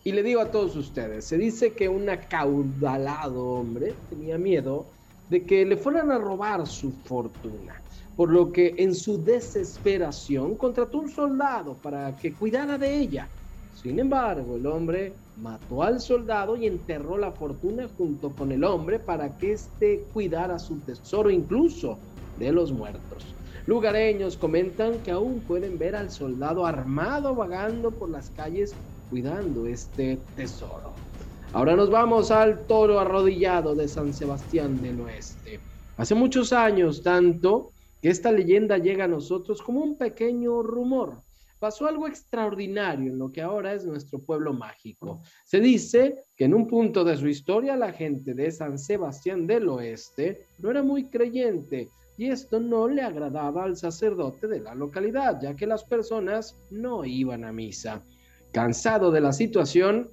Y 0.05 0.13
le 0.13 0.23
digo 0.23 0.41
a 0.41 0.53
todos 0.53 0.77
ustedes, 0.77 1.25
se 1.25 1.37
dice 1.37 1.73
que 1.73 1.89
un 1.89 2.09
acaudalado 2.09 3.45
hombre 3.45 3.95
tenía 4.09 4.39
miedo 4.39 4.87
de 5.31 5.45
que 5.45 5.65
le 5.65 5.77
fueran 5.77 6.11
a 6.11 6.19
robar 6.19 6.67
su 6.67 6.91
fortuna, 6.91 7.81
por 8.17 8.31
lo 8.31 8.53
que 8.53 8.75
en 8.79 8.95
su 8.95 9.23
desesperación 9.23 10.57
contrató 10.57 10.99
un 10.99 11.11
soldado 11.11 11.75
para 11.75 12.17
que 12.17 12.33
cuidara 12.33 12.79
de 12.79 12.99
ella. 12.99 13.29
Sin 13.75 13.99
embargo, 14.01 14.57
el 14.57 14.67
hombre 14.67 15.13
mató 15.41 15.83
al 15.83 16.01
soldado 16.01 16.57
y 16.57 16.67
enterró 16.67 17.17
la 17.17 17.31
fortuna 17.31 17.89
junto 17.97 18.31
con 18.31 18.51
el 18.51 18.65
hombre 18.65 18.99
para 18.99 19.39
que 19.39 19.53
éste 19.53 20.05
cuidara 20.13 20.59
su 20.59 20.79
tesoro 20.81 21.31
incluso 21.31 21.97
de 22.39 22.51
los 22.51 22.73
muertos. 22.73 23.35
Lugareños 23.67 24.37
comentan 24.37 24.99
que 25.01 25.11
aún 25.11 25.41
pueden 25.41 25.79
ver 25.79 25.95
al 25.95 26.11
soldado 26.11 26.65
armado 26.65 27.35
vagando 27.35 27.91
por 27.91 28.09
las 28.09 28.31
calles 28.31 28.75
cuidando 29.11 29.67
este 29.67 30.19
tesoro. 30.37 31.08
Ahora 31.55 31.75
nos 31.77 31.89
vamos 31.89 32.31
al 32.31 32.67
toro 32.67 33.01
arrodillado 33.01 33.75
de 33.75 33.89
San 33.89 34.13
Sebastián 34.13 34.83
del 34.83 35.01
Oeste. 35.01 35.59
Hace 35.97 36.15
muchos 36.15 36.53
años, 36.53 37.03
tanto 37.03 37.73
que 38.03 38.11
esta 38.11 38.31
leyenda 38.31 38.77
llega 38.77 39.05
a 39.05 39.09
nosotros 39.09 39.63
como 39.63 39.81
un 39.81 39.97
pequeño 39.97 40.63
rumor. 40.63 41.23
Pasó 41.59 41.87
algo 41.87 42.07
extraordinario 42.07 43.11
en 43.11 43.19
lo 43.19 43.33
que 43.33 43.41
ahora 43.41 43.73
es 43.73 43.87
nuestro 43.87 44.19
pueblo 44.19 44.53
mágico. 44.53 45.23
Se 45.45 45.59
dice 45.59 46.27
que 46.37 46.45
en 46.45 46.53
un 46.53 46.69
punto 46.69 47.03
de 47.03 47.17
su 47.17 47.27
historia 47.27 47.77
la 47.77 47.93
gente 47.93 48.35
de 48.35 48.51
San 48.51 48.79
Sebastián 48.79 49.47
del 49.47 49.71
Oeste 49.71 50.47
no 50.59 50.71
era 50.71 50.83
muy 50.83 51.09
creyente 51.09 51.89
y 52.19 52.29
esto 52.29 52.61
no 52.61 52.89
le 52.89 53.01
agradaba 53.01 53.65
al 53.65 53.77
sacerdote 53.77 54.49
de 54.49 54.61
la 54.61 54.75
localidad, 54.75 55.41
ya 55.41 55.57
que 55.57 55.67
las 55.67 55.83
personas 55.83 56.59
no 56.71 57.07
iban 57.07 57.45
a 57.45 57.53
misa. 57.53 58.05
Cansado 58.53 59.11
de 59.11 59.21
la 59.21 59.33
situación, 59.33 60.11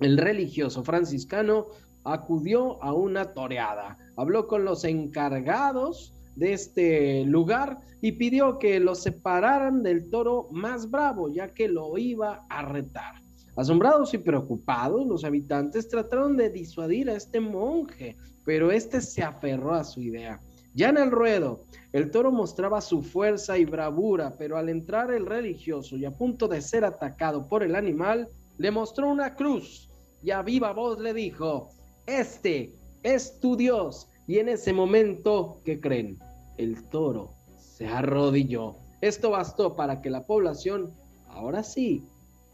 el 0.00 0.18
religioso 0.18 0.84
franciscano 0.84 1.68
acudió 2.04 2.82
a 2.82 2.92
una 2.92 3.32
toreada, 3.34 3.98
habló 4.16 4.46
con 4.46 4.64
los 4.64 4.84
encargados 4.84 6.14
de 6.36 6.52
este 6.52 7.24
lugar 7.24 7.80
y 8.00 8.12
pidió 8.12 8.58
que 8.58 8.78
lo 8.78 8.94
separaran 8.94 9.82
del 9.82 10.08
toro 10.10 10.48
más 10.50 10.90
bravo, 10.90 11.28
ya 11.28 11.48
que 11.48 11.68
lo 11.68 11.96
iba 11.98 12.46
a 12.48 12.62
retar. 12.62 13.22
Asombrados 13.56 14.12
y 14.12 14.18
preocupados, 14.18 15.06
los 15.06 15.24
habitantes 15.24 15.88
trataron 15.88 16.36
de 16.36 16.50
disuadir 16.50 17.08
a 17.08 17.14
este 17.14 17.40
monje, 17.40 18.16
pero 18.44 18.70
este 18.70 19.00
se 19.00 19.22
aferró 19.22 19.72
a 19.72 19.82
su 19.82 20.02
idea. 20.02 20.40
Ya 20.74 20.90
en 20.90 20.98
el 20.98 21.10
ruedo, 21.10 21.64
el 21.92 22.10
toro 22.10 22.30
mostraba 22.30 22.82
su 22.82 23.02
fuerza 23.02 23.56
y 23.56 23.64
bravura, 23.64 24.36
pero 24.36 24.58
al 24.58 24.68
entrar 24.68 25.10
el 25.10 25.24
religioso 25.24 25.96
y 25.96 26.04
a 26.04 26.14
punto 26.14 26.48
de 26.48 26.60
ser 26.60 26.84
atacado 26.84 27.48
por 27.48 27.62
el 27.62 27.74
animal, 27.74 28.28
le 28.58 28.70
mostró 28.70 29.08
una 29.08 29.34
cruz 29.34 29.90
y 30.22 30.30
a 30.30 30.42
viva 30.42 30.72
voz 30.72 30.98
le 30.98 31.14
dijo, 31.14 31.70
este 32.06 32.74
es 33.02 33.38
tu 33.40 33.56
Dios. 33.56 34.08
Y 34.26 34.38
en 34.38 34.48
ese 34.48 34.72
momento, 34.72 35.60
¿qué 35.64 35.80
creen? 35.80 36.18
El 36.56 36.88
toro 36.88 37.34
se 37.56 37.86
arrodilló. 37.86 38.76
Esto 39.00 39.30
bastó 39.30 39.76
para 39.76 40.00
que 40.00 40.10
la 40.10 40.26
población, 40.26 40.92
ahora 41.28 41.62
sí, 41.62 42.04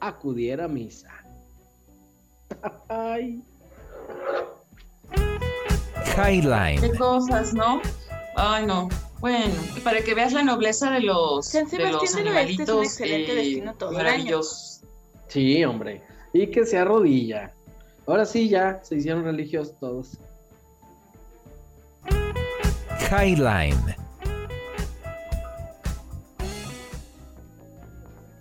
acudiera 0.01 0.65
a 0.65 0.69
misa. 0.69 1.11
Highline. 6.17 6.81
Qué 6.81 6.91
cosas, 6.99 7.55
¿no? 7.55 7.81
Ay, 8.37 8.67
no. 8.67 8.89
Bueno, 9.21 9.55
para 9.85 10.03
que 10.03 10.15
veas 10.15 10.33
la 10.33 10.43
nobleza 10.43 10.91
de 10.91 11.01
los, 11.01 11.53
de 11.53 11.63
los 11.63 11.71
Sebastián 11.71 11.81
del 11.81 11.95
Oeste 11.95 12.05
es 12.05 12.15
un 12.15 12.21
animalitos 12.21 12.85
excelente 12.87 13.33
eh, 13.33 13.37
destino 13.37 13.75
todo 13.77 13.91
el 13.91 13.97
año. 13.99 14.05
maravillosos. 14.05 14.72
Sí, 15.33 15.65
hombre. 15.65 16.03
Y 16.35 16.49
que 16.49 16.67
se 16.67 16.77
arrodilla. 16.77 17.55
Ahora 18.07 18.27
sí, 18.27 18.51
ya 18.51 18.81
se 18.83 18.97
hicieron 18.97 19.25
religiosos 19.25 19.75
todos. 19.81 20.19
Highline. 23.11 23.97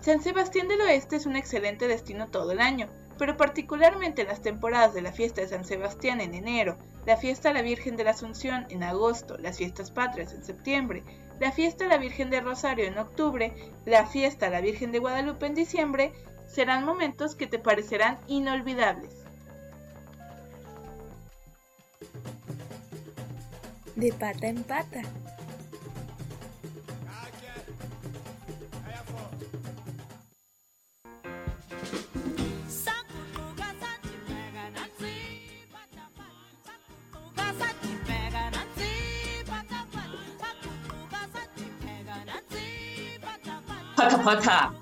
San 0.02 0.22
Sebastián 0.22 0.68
del 0.68 0.82
Oeste 0.82 1.16
es 1.16 1.26
un 1.26 1.38
excelente 1.38 1.88
destino 1.88 2.28
todo 2.28 2.52
el 2.52 2.60
año, 2.60 2.90
pero 3.18 3.38
particularmente 3.38 4.24
en 4.24 4.28
las 4.28 4.42
temporadas 4.42 4.94
de 4.94 5.02
la 5.02 5.14
fiesta 5.14 5.40
de 5.40 5.48
San 5.48 5.64
Sebastián 5.64 6.20
en 6.20 6.34
enero, 6.34 6.78
la 7.06 7.16
fiesta 7.16 7.52
a 7.52 7.54
la 7.54 7.62
Virgen 7.62 7.96
de 7.96 8.04
la 8.04 8.12
Asunción 8.12 8.66
en 8.70 8.84
agosto, 8.84 9.38
las 9.38 9.60
fiestas 9.60 9.92
patrias 9.92 10.34
en 10.34 10.44
septiembre, 10.44 11.06
la 11.40 11.54
fiesta 11.54 11.86
a 11.86 11.88
la 11.88 11.98
Virgen 11.98 12.30
de 12.30 12.42
Rosario 12.42 12.86
en 12.86 12.98
octubre, 12.98 13.54
la 13.86 14.06
fiesta 14.08 14.48
a 14.48 14.50
la 14.50 14.60
Virgen 14.60 14.92
de 14.92 15.00
Guadalupe 15.00 15.46
en 15.46 15.56
diciembre, 15.56 16.12
serán 16.52 16.86
momentos 16.86 17.36
que 17.36 17.48
te 17.48 17.60
parecerán 17.60 18.20
inolvidables. 18.28 19.12
De 23.96 24.12
pata 24.14 24.48
en 24.48 24.64
pata. 24.64 25.02
Pata, 43.96 44.24
pata. 44.24 44.81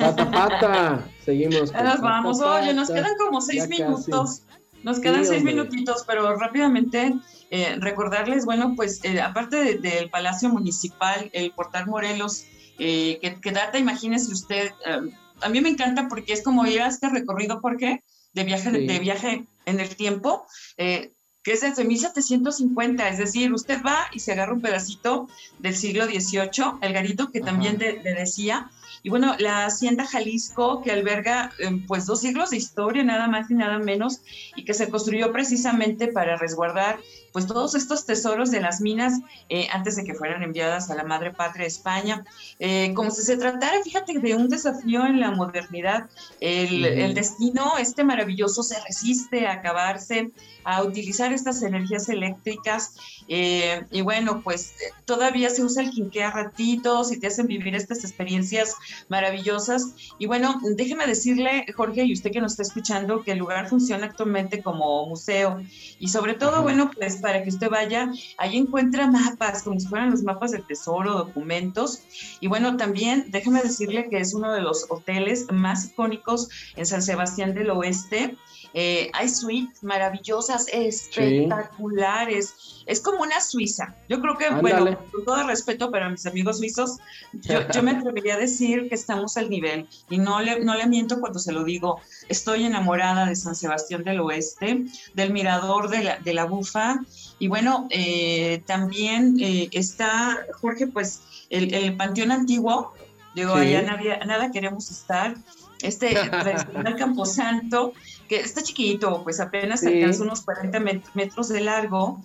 Pata, 0.00 0.30
pata. 0.30 1.04
Seguimos. 1.24 1.72
Ya 1.72 1.82
nos 1.82 2.00
vamos. 2.00 2.38
pata, 2.38 2.54
Oye, 2.62 2.74
nos 2.74 2.88
quedan 2.88 3.12
como 3.18 3.40
seis 3.40 3.66
casi. 3.66 3.82
minutos. 3.82 4.42
Nos 4.82 4.98
quedan 4.98 5.20
Sí, 5.24 5.28
seis 5.30 5.38
hombre. 5.40 5.54
minutitos, 5.54 6.04
pero 6.06 6.36
rápidamente 6.36 7.14
eh, 7.50 7.76
recordarles, 7.80 8.44
bueno, 8.46 8.74
pues 8.76 9.00
eh, 9.04 9.20
aparte 9.20 9.56
de- 9.56 9.74
del 9.78 10.08
Palacio 10.08 10.48
Municipal, 10.48 11.28
el 11.34 11.50
Portal 11.50 11.86
Morelos, 11.86 12.44
eh, 12.78 13.18
que, 13.20 13.40
que 13.40 13.50
data, 13.52 13.76
imagínese 13.78 14.32
usted, 14.32 14.70
eh, 14.86 15.00
a 15.42 15.48
mí 15.48 15.60
me 15.60 15.68
encanta 15.68 16.06
porque 16.08 16.32
es 16.32 16.42
como 16.44 16.64
ir 16.66 16.80
a 16.80 16.86
este 16.86 17.08
recorrido, 17.10 17.60
¿por 17.60 17.76
qué? 17.76 18.02
De 18.32 18.44
viaje, 18.44 18.70
Sí. 18.70 18.86
de 18.86 18.98
viaje 19.00 19.46
en 19.66 19.80
el 19.80 19.94
tiempo, 19.96 20.46
eh, 20.78 21.10
que 21.42 21.52
es 21.54 21.62
desde 21.62 21.84
1750, 21.84 23.08
es 23.08 23.18
decir, 23.18 23.52
usted 23.52 23.82
va 23.84 23.98
y 24.12 24.20
se 24.20 24.32
agarra 24.32 24.52
un 24.54 24.60
pedacito 24.60 25.26
del 25.58 25.74
siglo 25.74 26.04
XVIII, 26.06 26.78
el 26.82 26.92
garito 26.92 27.30
que 27.32 27.38
Ajá. 27.40 27.46
también 27.50 27.78
de- 27.78 28.00
le 28.02 28.14
decía, 28.14 28.70
y 29.02 29.10
bueno, 29.10 29.34
la 29.38 29.66
Hacienda 29.66 30.06
Jalisco, 30.06 30.82
que 30.82 30.92
alberga 30.92 31.52
eh, 31.58 31.70
pues 31.86 32.06
dos 32.06 32.20
siglos 32.20 32.50
de 32.50 32.58
historia, 32.58 33.02
nada 33.02 33.28
más 33.28 33.50
y 33.50 33.54
nada 33.54 33.78
menos, 33.78 34.20
y 34.56 34.64
que 34.64 34.74
se 34.74 34.88
construyó 34.88 35.32
precisamente 35.32 36.08
para 36.08 36.36
resguardar 36.36 36.98
pues 37.32 37.46
todos 37.46 37.74
estos 37.74 38.06
tesoros 38.06 38.50
de 38.50 38.60
las 38.60 38.80
minas 38.80 39.20
eh, 39.48 39.68
antes 39.72 39.96
de 39.96 40.04
que 40.04 40.14
fueran 40.14 40.42
enviadas 40.42 40.90
a 40.90 40.96
la 40.96 41.04
madre 41.04 41.32
patria 41.32 41.62
de 41.62 41.68
España. 41.68 42.24
Eh, 42.58 42.92
como 42.94 43.10
si 43.10 43.22
se 43.22 43.36
tratara, 43.36 43.82
fíjate, 43.82 44.18
de 44.18 44.34
un 44.34 44.48
desafío 44.48 45.06
en 45.06 45.20
la 45.20 45.30
modernidad. 45.30 46.10
El, 46.40 46.84
el 46.84 47.14
destino, 47.14 47.78
este 47.78 48.02
maravilloso, 48.04 48.62
se 48.62 48.80
resiste 48.80 49.46
a 49.46 49.52
acabarse, 49.52 50.32
a 50.64 50.82
utilizar 50.82 51.32
estas 51.32 51.62
energías 51.62 52.08
eléctricas. 52.08 52.96
eh, 53.28 53.84
y 53.90 54.00
bueno, 54.02 54.42
pues 54.42 54.72
eh, 54.72 54.92
todavía 55.04 55.50
se 55.50 55.62
usa 55.62 55.82
el 55.82 55.90
quinqué 55.90 56.24
a 56.24 56.30
ratitos 56.30 57.12
y 57.12 57.20
te 57.20 57.28
hacen 57.28 57.46
vivir 57.46 57.74
estas 57.74 58.04
experiencias 58.04 58.74
maravillosas. 59.08 59.94
Y 60.18 60.26
bueno, 60.26 60.60
déjeme 60.76 61.06
decirle, 61.06 61.66
Jorge, 61.76 62.04
y 62.04 62.12
usted 62.12 62.30
que 62.30 62.40
nos 62.40 62.52
está 62.52 62.62
escuchando, 62.62 63.22
que 63.22 63.32
el 63.32 63.38
lugar 63.38 63.68
funciona 63.68 64.06
actualmente 64.06 64.62
como 64.62 65.06
museo. 65.06 65.60
Y 65.98 66.08
sobre 66.08 66.34
todo, 66.34 66.52
Ajá. 66.52 66.60
bueno, 66.60 66.90
pues 66.94 67.16
para 67.16 67.42
que 67.42 67.50
usted 67.50 67.70
vaya, 67.70 68.10
ahí 68.38 68.56
encuentra 68.56 69.06
mapas, 69.06 69.62
como 69.62 69.78
si 69.78 69.86
fueran 69.86 70.10
los 70.10 70.22
mapas 70.22 70.52
del 70.52 70.66
tesoro, 70.66 71.14
documentos. 71.14 72.02
Y 72.40 72.46
bueno, 72.46 72.76
también 72.76 73.26
déjeme 73.28 73.62
decirle 73.62 74.08
que 74.08 74.18
es 74.18 74.34
uno 74.34 74.52
de 74.52 74.60
los 74.60 74.86
hoteles 74.88 75.46
más 75.52 75.86
icónicos 75.86 76.48
en 76.76 76.86
San 76.86 77.02
Sebastián 77.02 77.54
del 77.54 77.70
Oeste. 77.70 78.36
Eh, 78.72 79.10
hay 79.14 79.28
suites 79.28 79.82
maravillosas, 79.82 80.66
espectaculares. 80.72 82.84
Es 82.86 83.00
como 83.00 83.22
una 83.22 83.40
Suiza. 83.40 83.94
Yo 84.08 84.20
creo 84.20 84.36
que, 84.36 84.46
Ándale. 84.46 84.80
bueno, 84.80 84.98
con 85.10 85.24
todo 85.24 85.46
respeto 85.46 85.90
para 85.90 86.08
mis 86.08 86.26
amigos 86.26 86.58
suizos, 86.58 86.98
yo, 87.32 87.68
yo 87.68 87.82
me 87.82 87.90
atrevería 87.92 88.34
a 88.34 88.38
decir 88.38 88.79
que 88.88 88.94
estamos 88.94 89.36
al 89.36 89.50
nivel. 89.50 89.88
Y 90.08 90.18
no 90.18 90.40
le, 90.40 90.60
no 90.64 90.74
le 90.74 90.86
miento 90.86 91.20
cuando 91.20 91.38
se 91.38 91.52
lo 91.52 91.64
digo. 91.64 92.00
Estoy 92.28 92.64
enamorada 92.64 93.26
de 93.26 93.36
San 93.36 93.54
Sebastián 93.54 94.04
del 94.04 94.20
Oeste, 94.20 94.84
del 95.14 95.32
mirador 95.32 95.88
de 95.90 96.04
la, 96.04 96.18
de 96.18 96.34
la 96.34 96.44
Bufa. 96.44 97.00
Y 97.38 97.48
bueno, 97.48 97.86
eh, 97.90 98.62
también 98.66 99.36
eh, 99.40 99.68
está, 99.72 100.38
Jorge, 100.60 100.86
pues 100.86 101.20
el, 101.50 101.72
el 101.74 101.96
Panteón 101.96 102.30
Antiguo. 102.32 102.94
Digo, 103.34 103.54
Sí. 103.56 103.60
allá 103.74 103.82
nadie- 103.82 104.18
nada 104.26 104.50
queremos 104.50 104.90
estar. 104.90 105.34
Este 105.82 106.08
tradicional 106.30 106.96
Camposanto, 106.96 107.92
que 108.28 108.36
está 108.40 108.62
chiquito, 108.62 109.22
pues 109.24 109.40
apenas 109.40 109.80
Sí. 109.80 109.86
alcanza 109.86 110.22
unos 110.24 110.42
40 110.42 110.78
met- 110.80 111.02
metros 111.14 111.48
de 111.48 111.60
largo, 111.60 112.20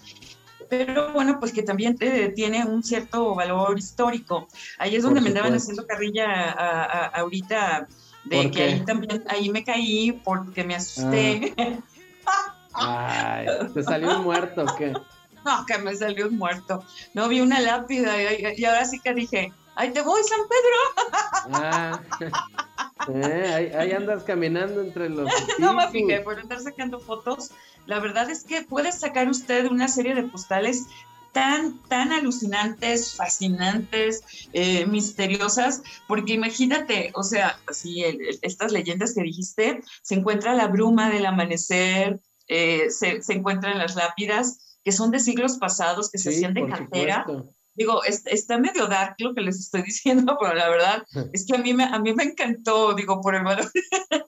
pero 0.69 1.12
bueno, 1.13 1.39
pues 1.39 1.51
que 1.54 1.63
también 1.63 1.95
eh, 1.99 2.32
tiene 2.36 2.65
un 2.65 2.84
cierto 2.84 3.36
valor 3.36 3.78
histórico. 3.78 4.47
Ahí 4.78 4.95
es 4.95 5.04
donde 5.04 5.21
me 5.21 5.30
andaban 5.30 5.54
haciendo 5.54 5.86
carrilla 5.86 6.25
a- 6.51 6.84
a- 6.84 7.06
ahorita 7.08 7.88
de 8.25 8.36
¿Por 8.43 8.51
que 8.51 8.63
ahí 8.63 8.86
también, 8.86 9.23
ahí 9.28 9.49
me 9.49 9.63
caí 9.63 10.12
porque 10.23 10.63
me 10.63 10.75
asusté. 10.75 11.54
Ay, 12.73 13.47
te 13.73 13.84
salió 13.84 14.17
un 14.17 14.23
muerto, 14.23 14.63
¿o 14.63 14.75
¿qué? 14.75 14.91
No, 15.45 15.65
que 15.65 15.78
me 15.78 15.95
salió 15.95 16.28
un 16.28 16.38
muerto. 16.38 16.84
No 17.13 17.28
vi 17.30 17.39
una 17.39 17.60
lápida 17.62 18.15
y, 18.34 18.56
y 18.58 18.65
ahora 18.65 18.84
sí 18.86 18.99
que 18.99 19.13
dije, 19.13 19.54
¡ay, 19.75 19.91
te 19.91 20.01
voy, 20.01 20.21
San 20.23 20.39
Pedro! 20.49 21.62
Ah, 21.63 22.01
eh, 23.13 23.51
ahí, 23.54 23.71
ahí 23.78 23.91
andas 23.93 24.23
caminando 24.23 24.82
entre 24.82 25.10
los. 25.10 25.30
No 25.60 25.73
me 25.73 25.88
fijé 25.89 26.19
por 26.21 26.39
andar 26.39 26.60
sacando 26.60 26.99
fotos. 26.99 27.51
La 27.86 28.00
verdad 28.00 28.30
es 28.30 28.43
que 28.43 28.63
puede 28.63 28.91
sacar 28.91 29.30
usted 29.30 29.67
una 29.69 29.88
serie 29.88 30.15
de 30.15 30.24
postales 30.24 30.86
tan, 31.32 31.82
tan 31.89 32.13
alucinantes, 32.13 33.15
fascinantes, 33.17 34.24
eh, 34.54 34.86
misteriosas, 34.86 35.82
porque 36.08 36.34
imagínate, 36.34 37.12
o 37.13 37.24
sea, 37.24 37.60
el- 37.84 38.19
estas 38.41 38.71
leyendas 38.71 39.13
que 39.13 39.21
dijiste, 39.21 39.82
se 40.02 40.15
encuentra 40.15 40.54
la 40.56 40.67
bruma 40.67 41.10
del 41.10 41.26
amanecer, 41.26 42.21
eh, 42.48 42.89
se, 42.89 43.21
se 43.21 43.34
encuentran 43.34 43.78
las 43.78 43.95
lápidas 43.95 44.78
que 44.84 44.91
son 44.93 45.12
de 45.12 45.19
siglos 45.19 45.58
pasados, 45.58 46.10
que 46.10 46.17
se 46.19 46.32
Sí, 46.32 46.38
hacían 46.38 46.54
de 46.54 46.67
cantera. 46.67 47.24
supuesto. 47.26 47.56
Digo, 47.74 48.04
es- 48.06 48.26
está 48.28 48.58
medio 48.58 48.88
dark 48.88 49.15
lo 49.19 49.34
que 49.36 49.41
les 49.41 49.60
estoy 49.60 49.82
diciendo, 49.91 50.38
pero 50.39 50.54
la 50.54 50.69
verdad 50.69 51.04
es 51.34 51.45
que 51.45 51.56
a 51.56 51.60
mí 51.60 51.74
me, 51.74 51.84
a 51.84 52.00
mí 52.00 52.13
me 52.13 52.24
encantó, 52.24 52.93
digo, 52.93 53.19
por 53.19 53.36
el 53.36 53.43
valor. 53.43 53.69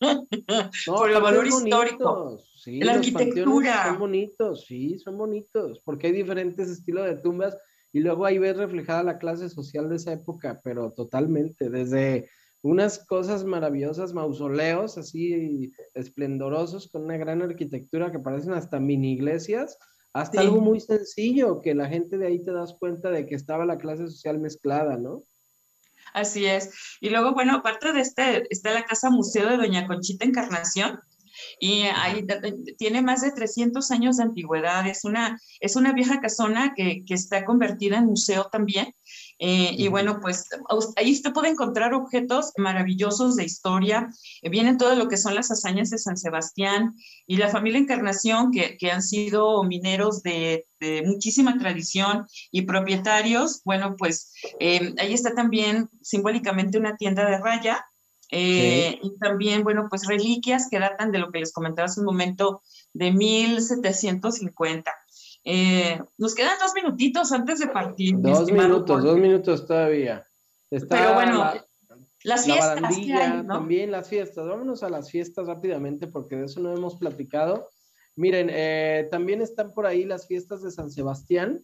No, 0.01 0.93
por 0.95 1.09
el 1.11 1.21
valor 1.21 1.47
histórico. 1.47 2.43
Sí, 2.67 2.81
La 2.81 2.97
los 2.97 3.07
arquitectura. 3.07 3.85
Son 3.85 3.99
bonitos, 3.99 4.65
sí, 4.65 4.99
son 4.99 5.17
bonitos, 5.17 5.79
porque 5.85 6.07
hay 6.07 6.13
diferentes 6.13 6.67
estilos 6.67 7.05
de 7.05 7.15
tumbas 7.15 7.57
y 7.93 8.01
luego 8.01 8.25
ahí 8.25 8.39
ves 8.39 8.57
reflejada 8.57 9.03
la 9.03 9.19
clase 9.19 9.47
social 9.47 9.87
de 9.87 9.95
esa 9.95 10.11
época, 10.11 10.59
pero 10.65 10.91
totalmente, 10.91 11.69
desde 11.69 12.29
unas 12.61 12.99
cosas 13.05 13.45
maravillosas, 13.45 14.13
mausoleos 14.13 14.97
así 14.97 15.71
esplendorosos 15.93 16.91
con 16.91 17.05
una 17.05 17.15
gran 17.15 17.41
arquitectura 17.41 18.11
que 18.11 18.19
parecen 18.19 18.51
hasta 18.51 18.81
mini 18.81 19.13
iglesias, 19.13 19.77
hasta 20.11 20.41
algo 20.41 20.59
muy 20.59 20.81
sencillo 20.81 21.61
que 21.61 21.73
la 21.73 21.87
gente 21.87 22.17
de 22.17 22.27
ahí 22.27 22.43
te 22.43 22.51
das 22.51 22.75
cuenta 22.77 23.11
de 23.11 23.27
que 23.27 23.35
estaba 23.35 23.65
la 23.65 23.77
clase 23.77 24.09
social 24.09 24.39
mezclada, 24.39 24.97
¿no? 24.97 25.23
Así 26.13 26.45
es. 26.45 26.97
Y 26.99 27.11
luego, 27.11 27.33
bueno, 27.33 27.55
aparte 27.55 27.93
de 27.93 28.01
este, 28.01 28.43
está 28.49 28.73
la 28.73 28.83
Casa 28.83 29.09
Museo 29.09 29.47
de 29.49 29.55
Doña 29.55 29.87
Conchita 29.87 30.25
Encarnación, 30.25 30.99
y 31.59 31.83
ahí 31.83 32.25
tiene 32.77 33.01
más 33.01 33.21
de 33.21 33.31
300 33.31 33.89
años 33.91 34.17
de 34.17 34.23
antigüedad. 34.23 34.87
Es 34.87 35.05
una, 35.05 35.39
es 35.59 35.75
una 35.75 35.93
vieja 35.93 36.19
casona 36.19 36.73
que, 36.75 37.03
que 37.05 37.13
está 37.13 37.45
convertida 37.45 37.97
en 37.97 38.05
museo 38.05 38.45
también. 38.51 38.93
Eh, 39.39 39.75
y 39.77 39.87
bueno, 39.87 40.19
pues 40.19 40.49
ahí 40.95 41.11
usted 41.11 41.31
puede 41.31 41.49
encontrar 41.49 41.93
objetos 41.93 42.51
maravillosos 42.57 43.35
de 43.35 43.45
historia. 43.45 44.09
Eh, 44.41 44.49
vienen 44.49 44.77
todo 44.77 44.95
lo 44.95 45.07
que 45.07 45.17
son 45.17 45.35
las 45.35 45.51
hazañas 45.51 45.89
de 45.89 45.99
San 45.99 46.17
Sebastián 46.17 46.95
y 47.25 47.37
la 47.37 47.49
familia 47.49 47.79
Encarnación, 47.79 48.51
que, 48.51 48.77
que 48.77 48.91
han 48.91 49.03
sido 49.03 49.63
mineros 49.63 50.23
de, 50.23 50.65
de, 50.79 51.03
muchísima 51.03 51.57
tradición 51.57 52.25
y 52.51 52.63
propietarios. 52.63 53.61
Bueno, 53.63 53.95
pues 53.97 54.33
eh, 54.59 54.93
ahí 54.99 55.13
está 55.13 55.35
también 55.35 55.89
simbólicamente 56.01 56.77
una 56.77 56.97
tienda 56.97 57.29
de 57.29 57.37
raya 57.37 57.85
eh, 58.29 58.99
y 59.01 59.17
también, 59.17 59.63
bueno, 59.63 59.87
pues 59.89 60.05
reliquias 60.07 60.67
que 60.69 60.79
datan 60.79 61.11
de 61.11 61.19
lo 61.19 61.31
que 61.31 61.39
les 61.39 61.53
comentaba 61.53 61.85
hace 61.85 62.01
un 62.01 62.05
momento, 62.05 62.61
de 62.93 63.11
1750. 63.11 64.91
Eh, 65.43 66.01
nos 66.17 66.35
quedan 66.35 66.59
dos 66.59 66.73
minutitos 66.75 67.31
antes 67.31 67.59
de 67.59 67.67
partir. 67.67 68.15
Dos 68.19 68.51
minutos, 68.51 69.03
dos 69.03 69.17
minutos 69.17 69.65
todavía. 69.65 70.27
Pero 70.69 71.13
bueno, 71.13 71.53
las 72.23 72.45
fiestas. 72.45 72.81
También 73.47 73.91
las 73.91 74.09
fiestas. 74.09 74.45
Vámonos 74.45 74.83
a 74.83 74.89
las 74.89 75.09
fiestas 75.09 75.47
rápidamente 75.47 76.07
porque 76.07 76.35
de 76.35 76.45
eso 76.45 76.59
no 76.59 76.75
hemos 76.75 76.97
platicado. 76.97 77.69
Miren, 78.15 78.49
eh, 78.51 79.07
también 79.11 79.41
están 79.41 79.73
por 79.73 79.85
ahí 79.85 80.03
las 80.03 80.27
fiestas 80.27 80.63
de 80.63 80.71
San 80.71 80.89
Sebastián. 80.89 81.63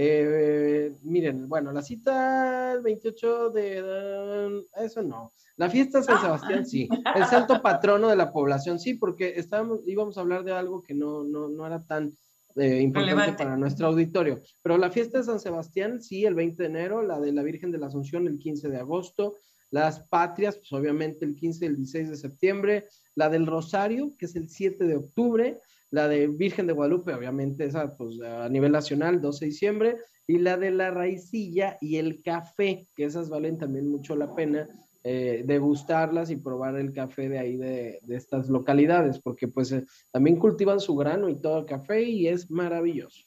Eh, 0.00 0.94
miren, 1.02 1.48
bueno, 1.48 1.72
la 1.72 1.82
cita 1.82 2.72
el 2.72 2.82
28 2.82 3.50
de... 3.50 4.62
Eso 4.76 5.02
no. 5.02 5.32
La 5.56 5.68
fiesta 5.68 5.98
de 5.98 6.04
San 6.04 6.20
Sebastián, 6.20 6.64
sí. 6.64 6.88
El 7.16 7.24
santo 7.24 7.60
patrono 7.60 8.06
de 8.06 8.14
la 8.14 8.32
población, 8.32 8.78
sí, 8.78 8.94
porque 8.94 9.32
estábamos, 9.34 9.80
íbamos 9.86 10.16
a 10.16 10.20
hablar 10.20 10.44
de 10.44 10.52
algo 10.52 10.84
que 10.84 10.94
no, 10.94 11.24
no, 11.24 11.48
no 11.48 11.66
era 11.66 11.84
tan 11.84 12.16
eh, 12.54 12.80
importante 12.80 13.32
para 13.32 13.56
nuestro 13.56 13.88
auditorio. 13.88 14.40
Pero 14.62 14.78
la 14.78 14.92
fiesta 14.92 15.18
de 15.18 15.24
San 15.24 15.40
Sebastián, 15.40 16.00
sí, 16.00 16.24
el 16.24 16.36
20 16.36 16.62
de 16.62 16.68
enero, 16.68 17.02
la 17.02 17.18
de 17.18 17.32
la 17.32 17.42
Virgen 17.42 17.72
de 17.72 17.78
la 17.78 17.88
Asunción 17.88 18.28
el 18.28 18.38
15 18.38 18.68
de 18.68 18.78
agosto, 18.78 19.34
las 19.70 19.98
patrias, 20.04 20.58
pues 20.58 20.72
obviamente 20.74 21.24
el 21.24 21.34
15 21.34 21.64
y 21.64 21.68
el 21.68 21.76
16 21.76 22.10
de 22.10 22.16
septiembre, 22.16 22.86
la 23.16 23.28
del 23.28 23.48
Rosario, 23.48 24.14
que 24.16 24.26
es 24.26 24.36
el 24.36 24.48
7 24.48 24.84
de 24.84 24.94
octubre, 24.94 25.58
la 25.90 26.08
de 26.08 26.26
Virgen 26.26 26.66
de 26.66 26.72
Guadalupe, 26.72 27.14
obviamente 27.14 27.64
esa 27.64 27.96
pues 27.96 28.20
a 28.20 28.48
nivel 28.48 28.72
nacional, 28.72 29.20
12 29.20 29.44
de 29.44 29.50
diciembre, 29.50 29.96
y 30.26 30.38
la 30.38 30.56
de 30.56 30.70
la 30.70 30.90
raicilla 30.90 31.78
y 31.80 31.96
el 31.96 32.22
café, 32.22 32.86
que 32.94 33.04
esas 33.04 33.30
valen 33.30 33.58
también 33.58 33.88
mucho 33.88 34.14
la 34.14 34.34
pena 34.34 34.68
eh, 35.04 35.42
degustarlas 35.46 36.30
y 36.30 36.36
probar 36.36 36.76
el 36.76 36.92
café 36.92 37.28
de 37.28 37.38
ahí 37.38 37.56
de, 37.56 38.00
estas 38.08 38.50
localidades, 38.50 39.18
porque 39.20 39.48
pues 39.48 39.72
eh, 39.72 39.86
también 40.10 40.36
cultivan 40.36 40.80
su 40.80 40.94
grano 40.96 41.28
y 41.28 41.40
todo 41.40 41.60
el 41.60 41.64
café 41.64 42.02
y 42.02 42.28
es 42.28 42.50
maravilloso. 42.50 43.24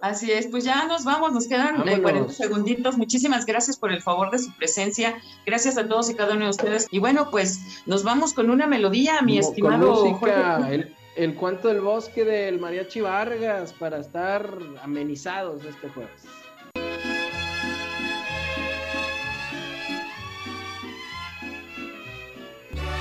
Así 0.00 0.32
es, 0.32 0.46
pues 0.46 0.64
ya 0.64 0.86
nos 0.86 1.04
vamos, 1.04 1.32
nos 1.32 1.46
quedan 1.46 1.76
40 1.76 2.10
eh, 2.10 2.34
segunditos. 2.34 2.96
Muchísimas 2.96 3.44
gracias 3.44 3.76
por 3.76 3.92
el 3.92 4.02
favor 4.02 4.30
de 4.30 4.38
su 4.38 4.52
presencia. 4.56 5.14
Gracias 5.44 5.76
a 5.78 5.86
todos 5.86 6.10
y 6.10 6.14
cada 6.14 6.34
uno 6.34 6.44
de 6.44 6.50
ustedes. 6.50 6.88
Y 6.90 6.98
bueno, 6.98 7.28
pues 7.30 7.84
nos 7.86 8.02
vamos 8.02 8.32
con 8.32 8.48
una 8.48 8.66
melodía, 8.66 9.20
mi 9.22 9.38
estimado 9.38 10.18
El, 10.70 10.92
el 11.16 11.34
cuento 11.34 11.68
del 11.68 11.80
bosque 11.80 12.24
del 12.24 12.58
Mariachi 12.58 13.00
Vargas 13.00 13.72
para 13.72 13.98
estar 13.98 14.48
amenizados 14.82 15.64
este 15.64 15.88
jueves. 15.88 16.22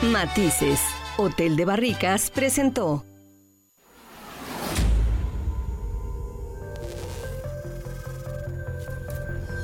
Matices, 0.03 0.81
Hotel 1.17 1.55
de 1.55 1.65
Barricas 1.65 2.31
presentó. 2.31 3.05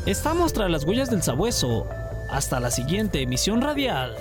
Estamos 0.05 0.53
tras 0.53 0.71
las 0.71 0.85
huellas 0.85 1.09
del 1.09 1.21
sabueso. 1.21 1.85
Hasta 2.29 2.59
la 2.61 2.71
siguiente 2.71 3.21
emisión 3.21 3.61
radial. 3.61 4.15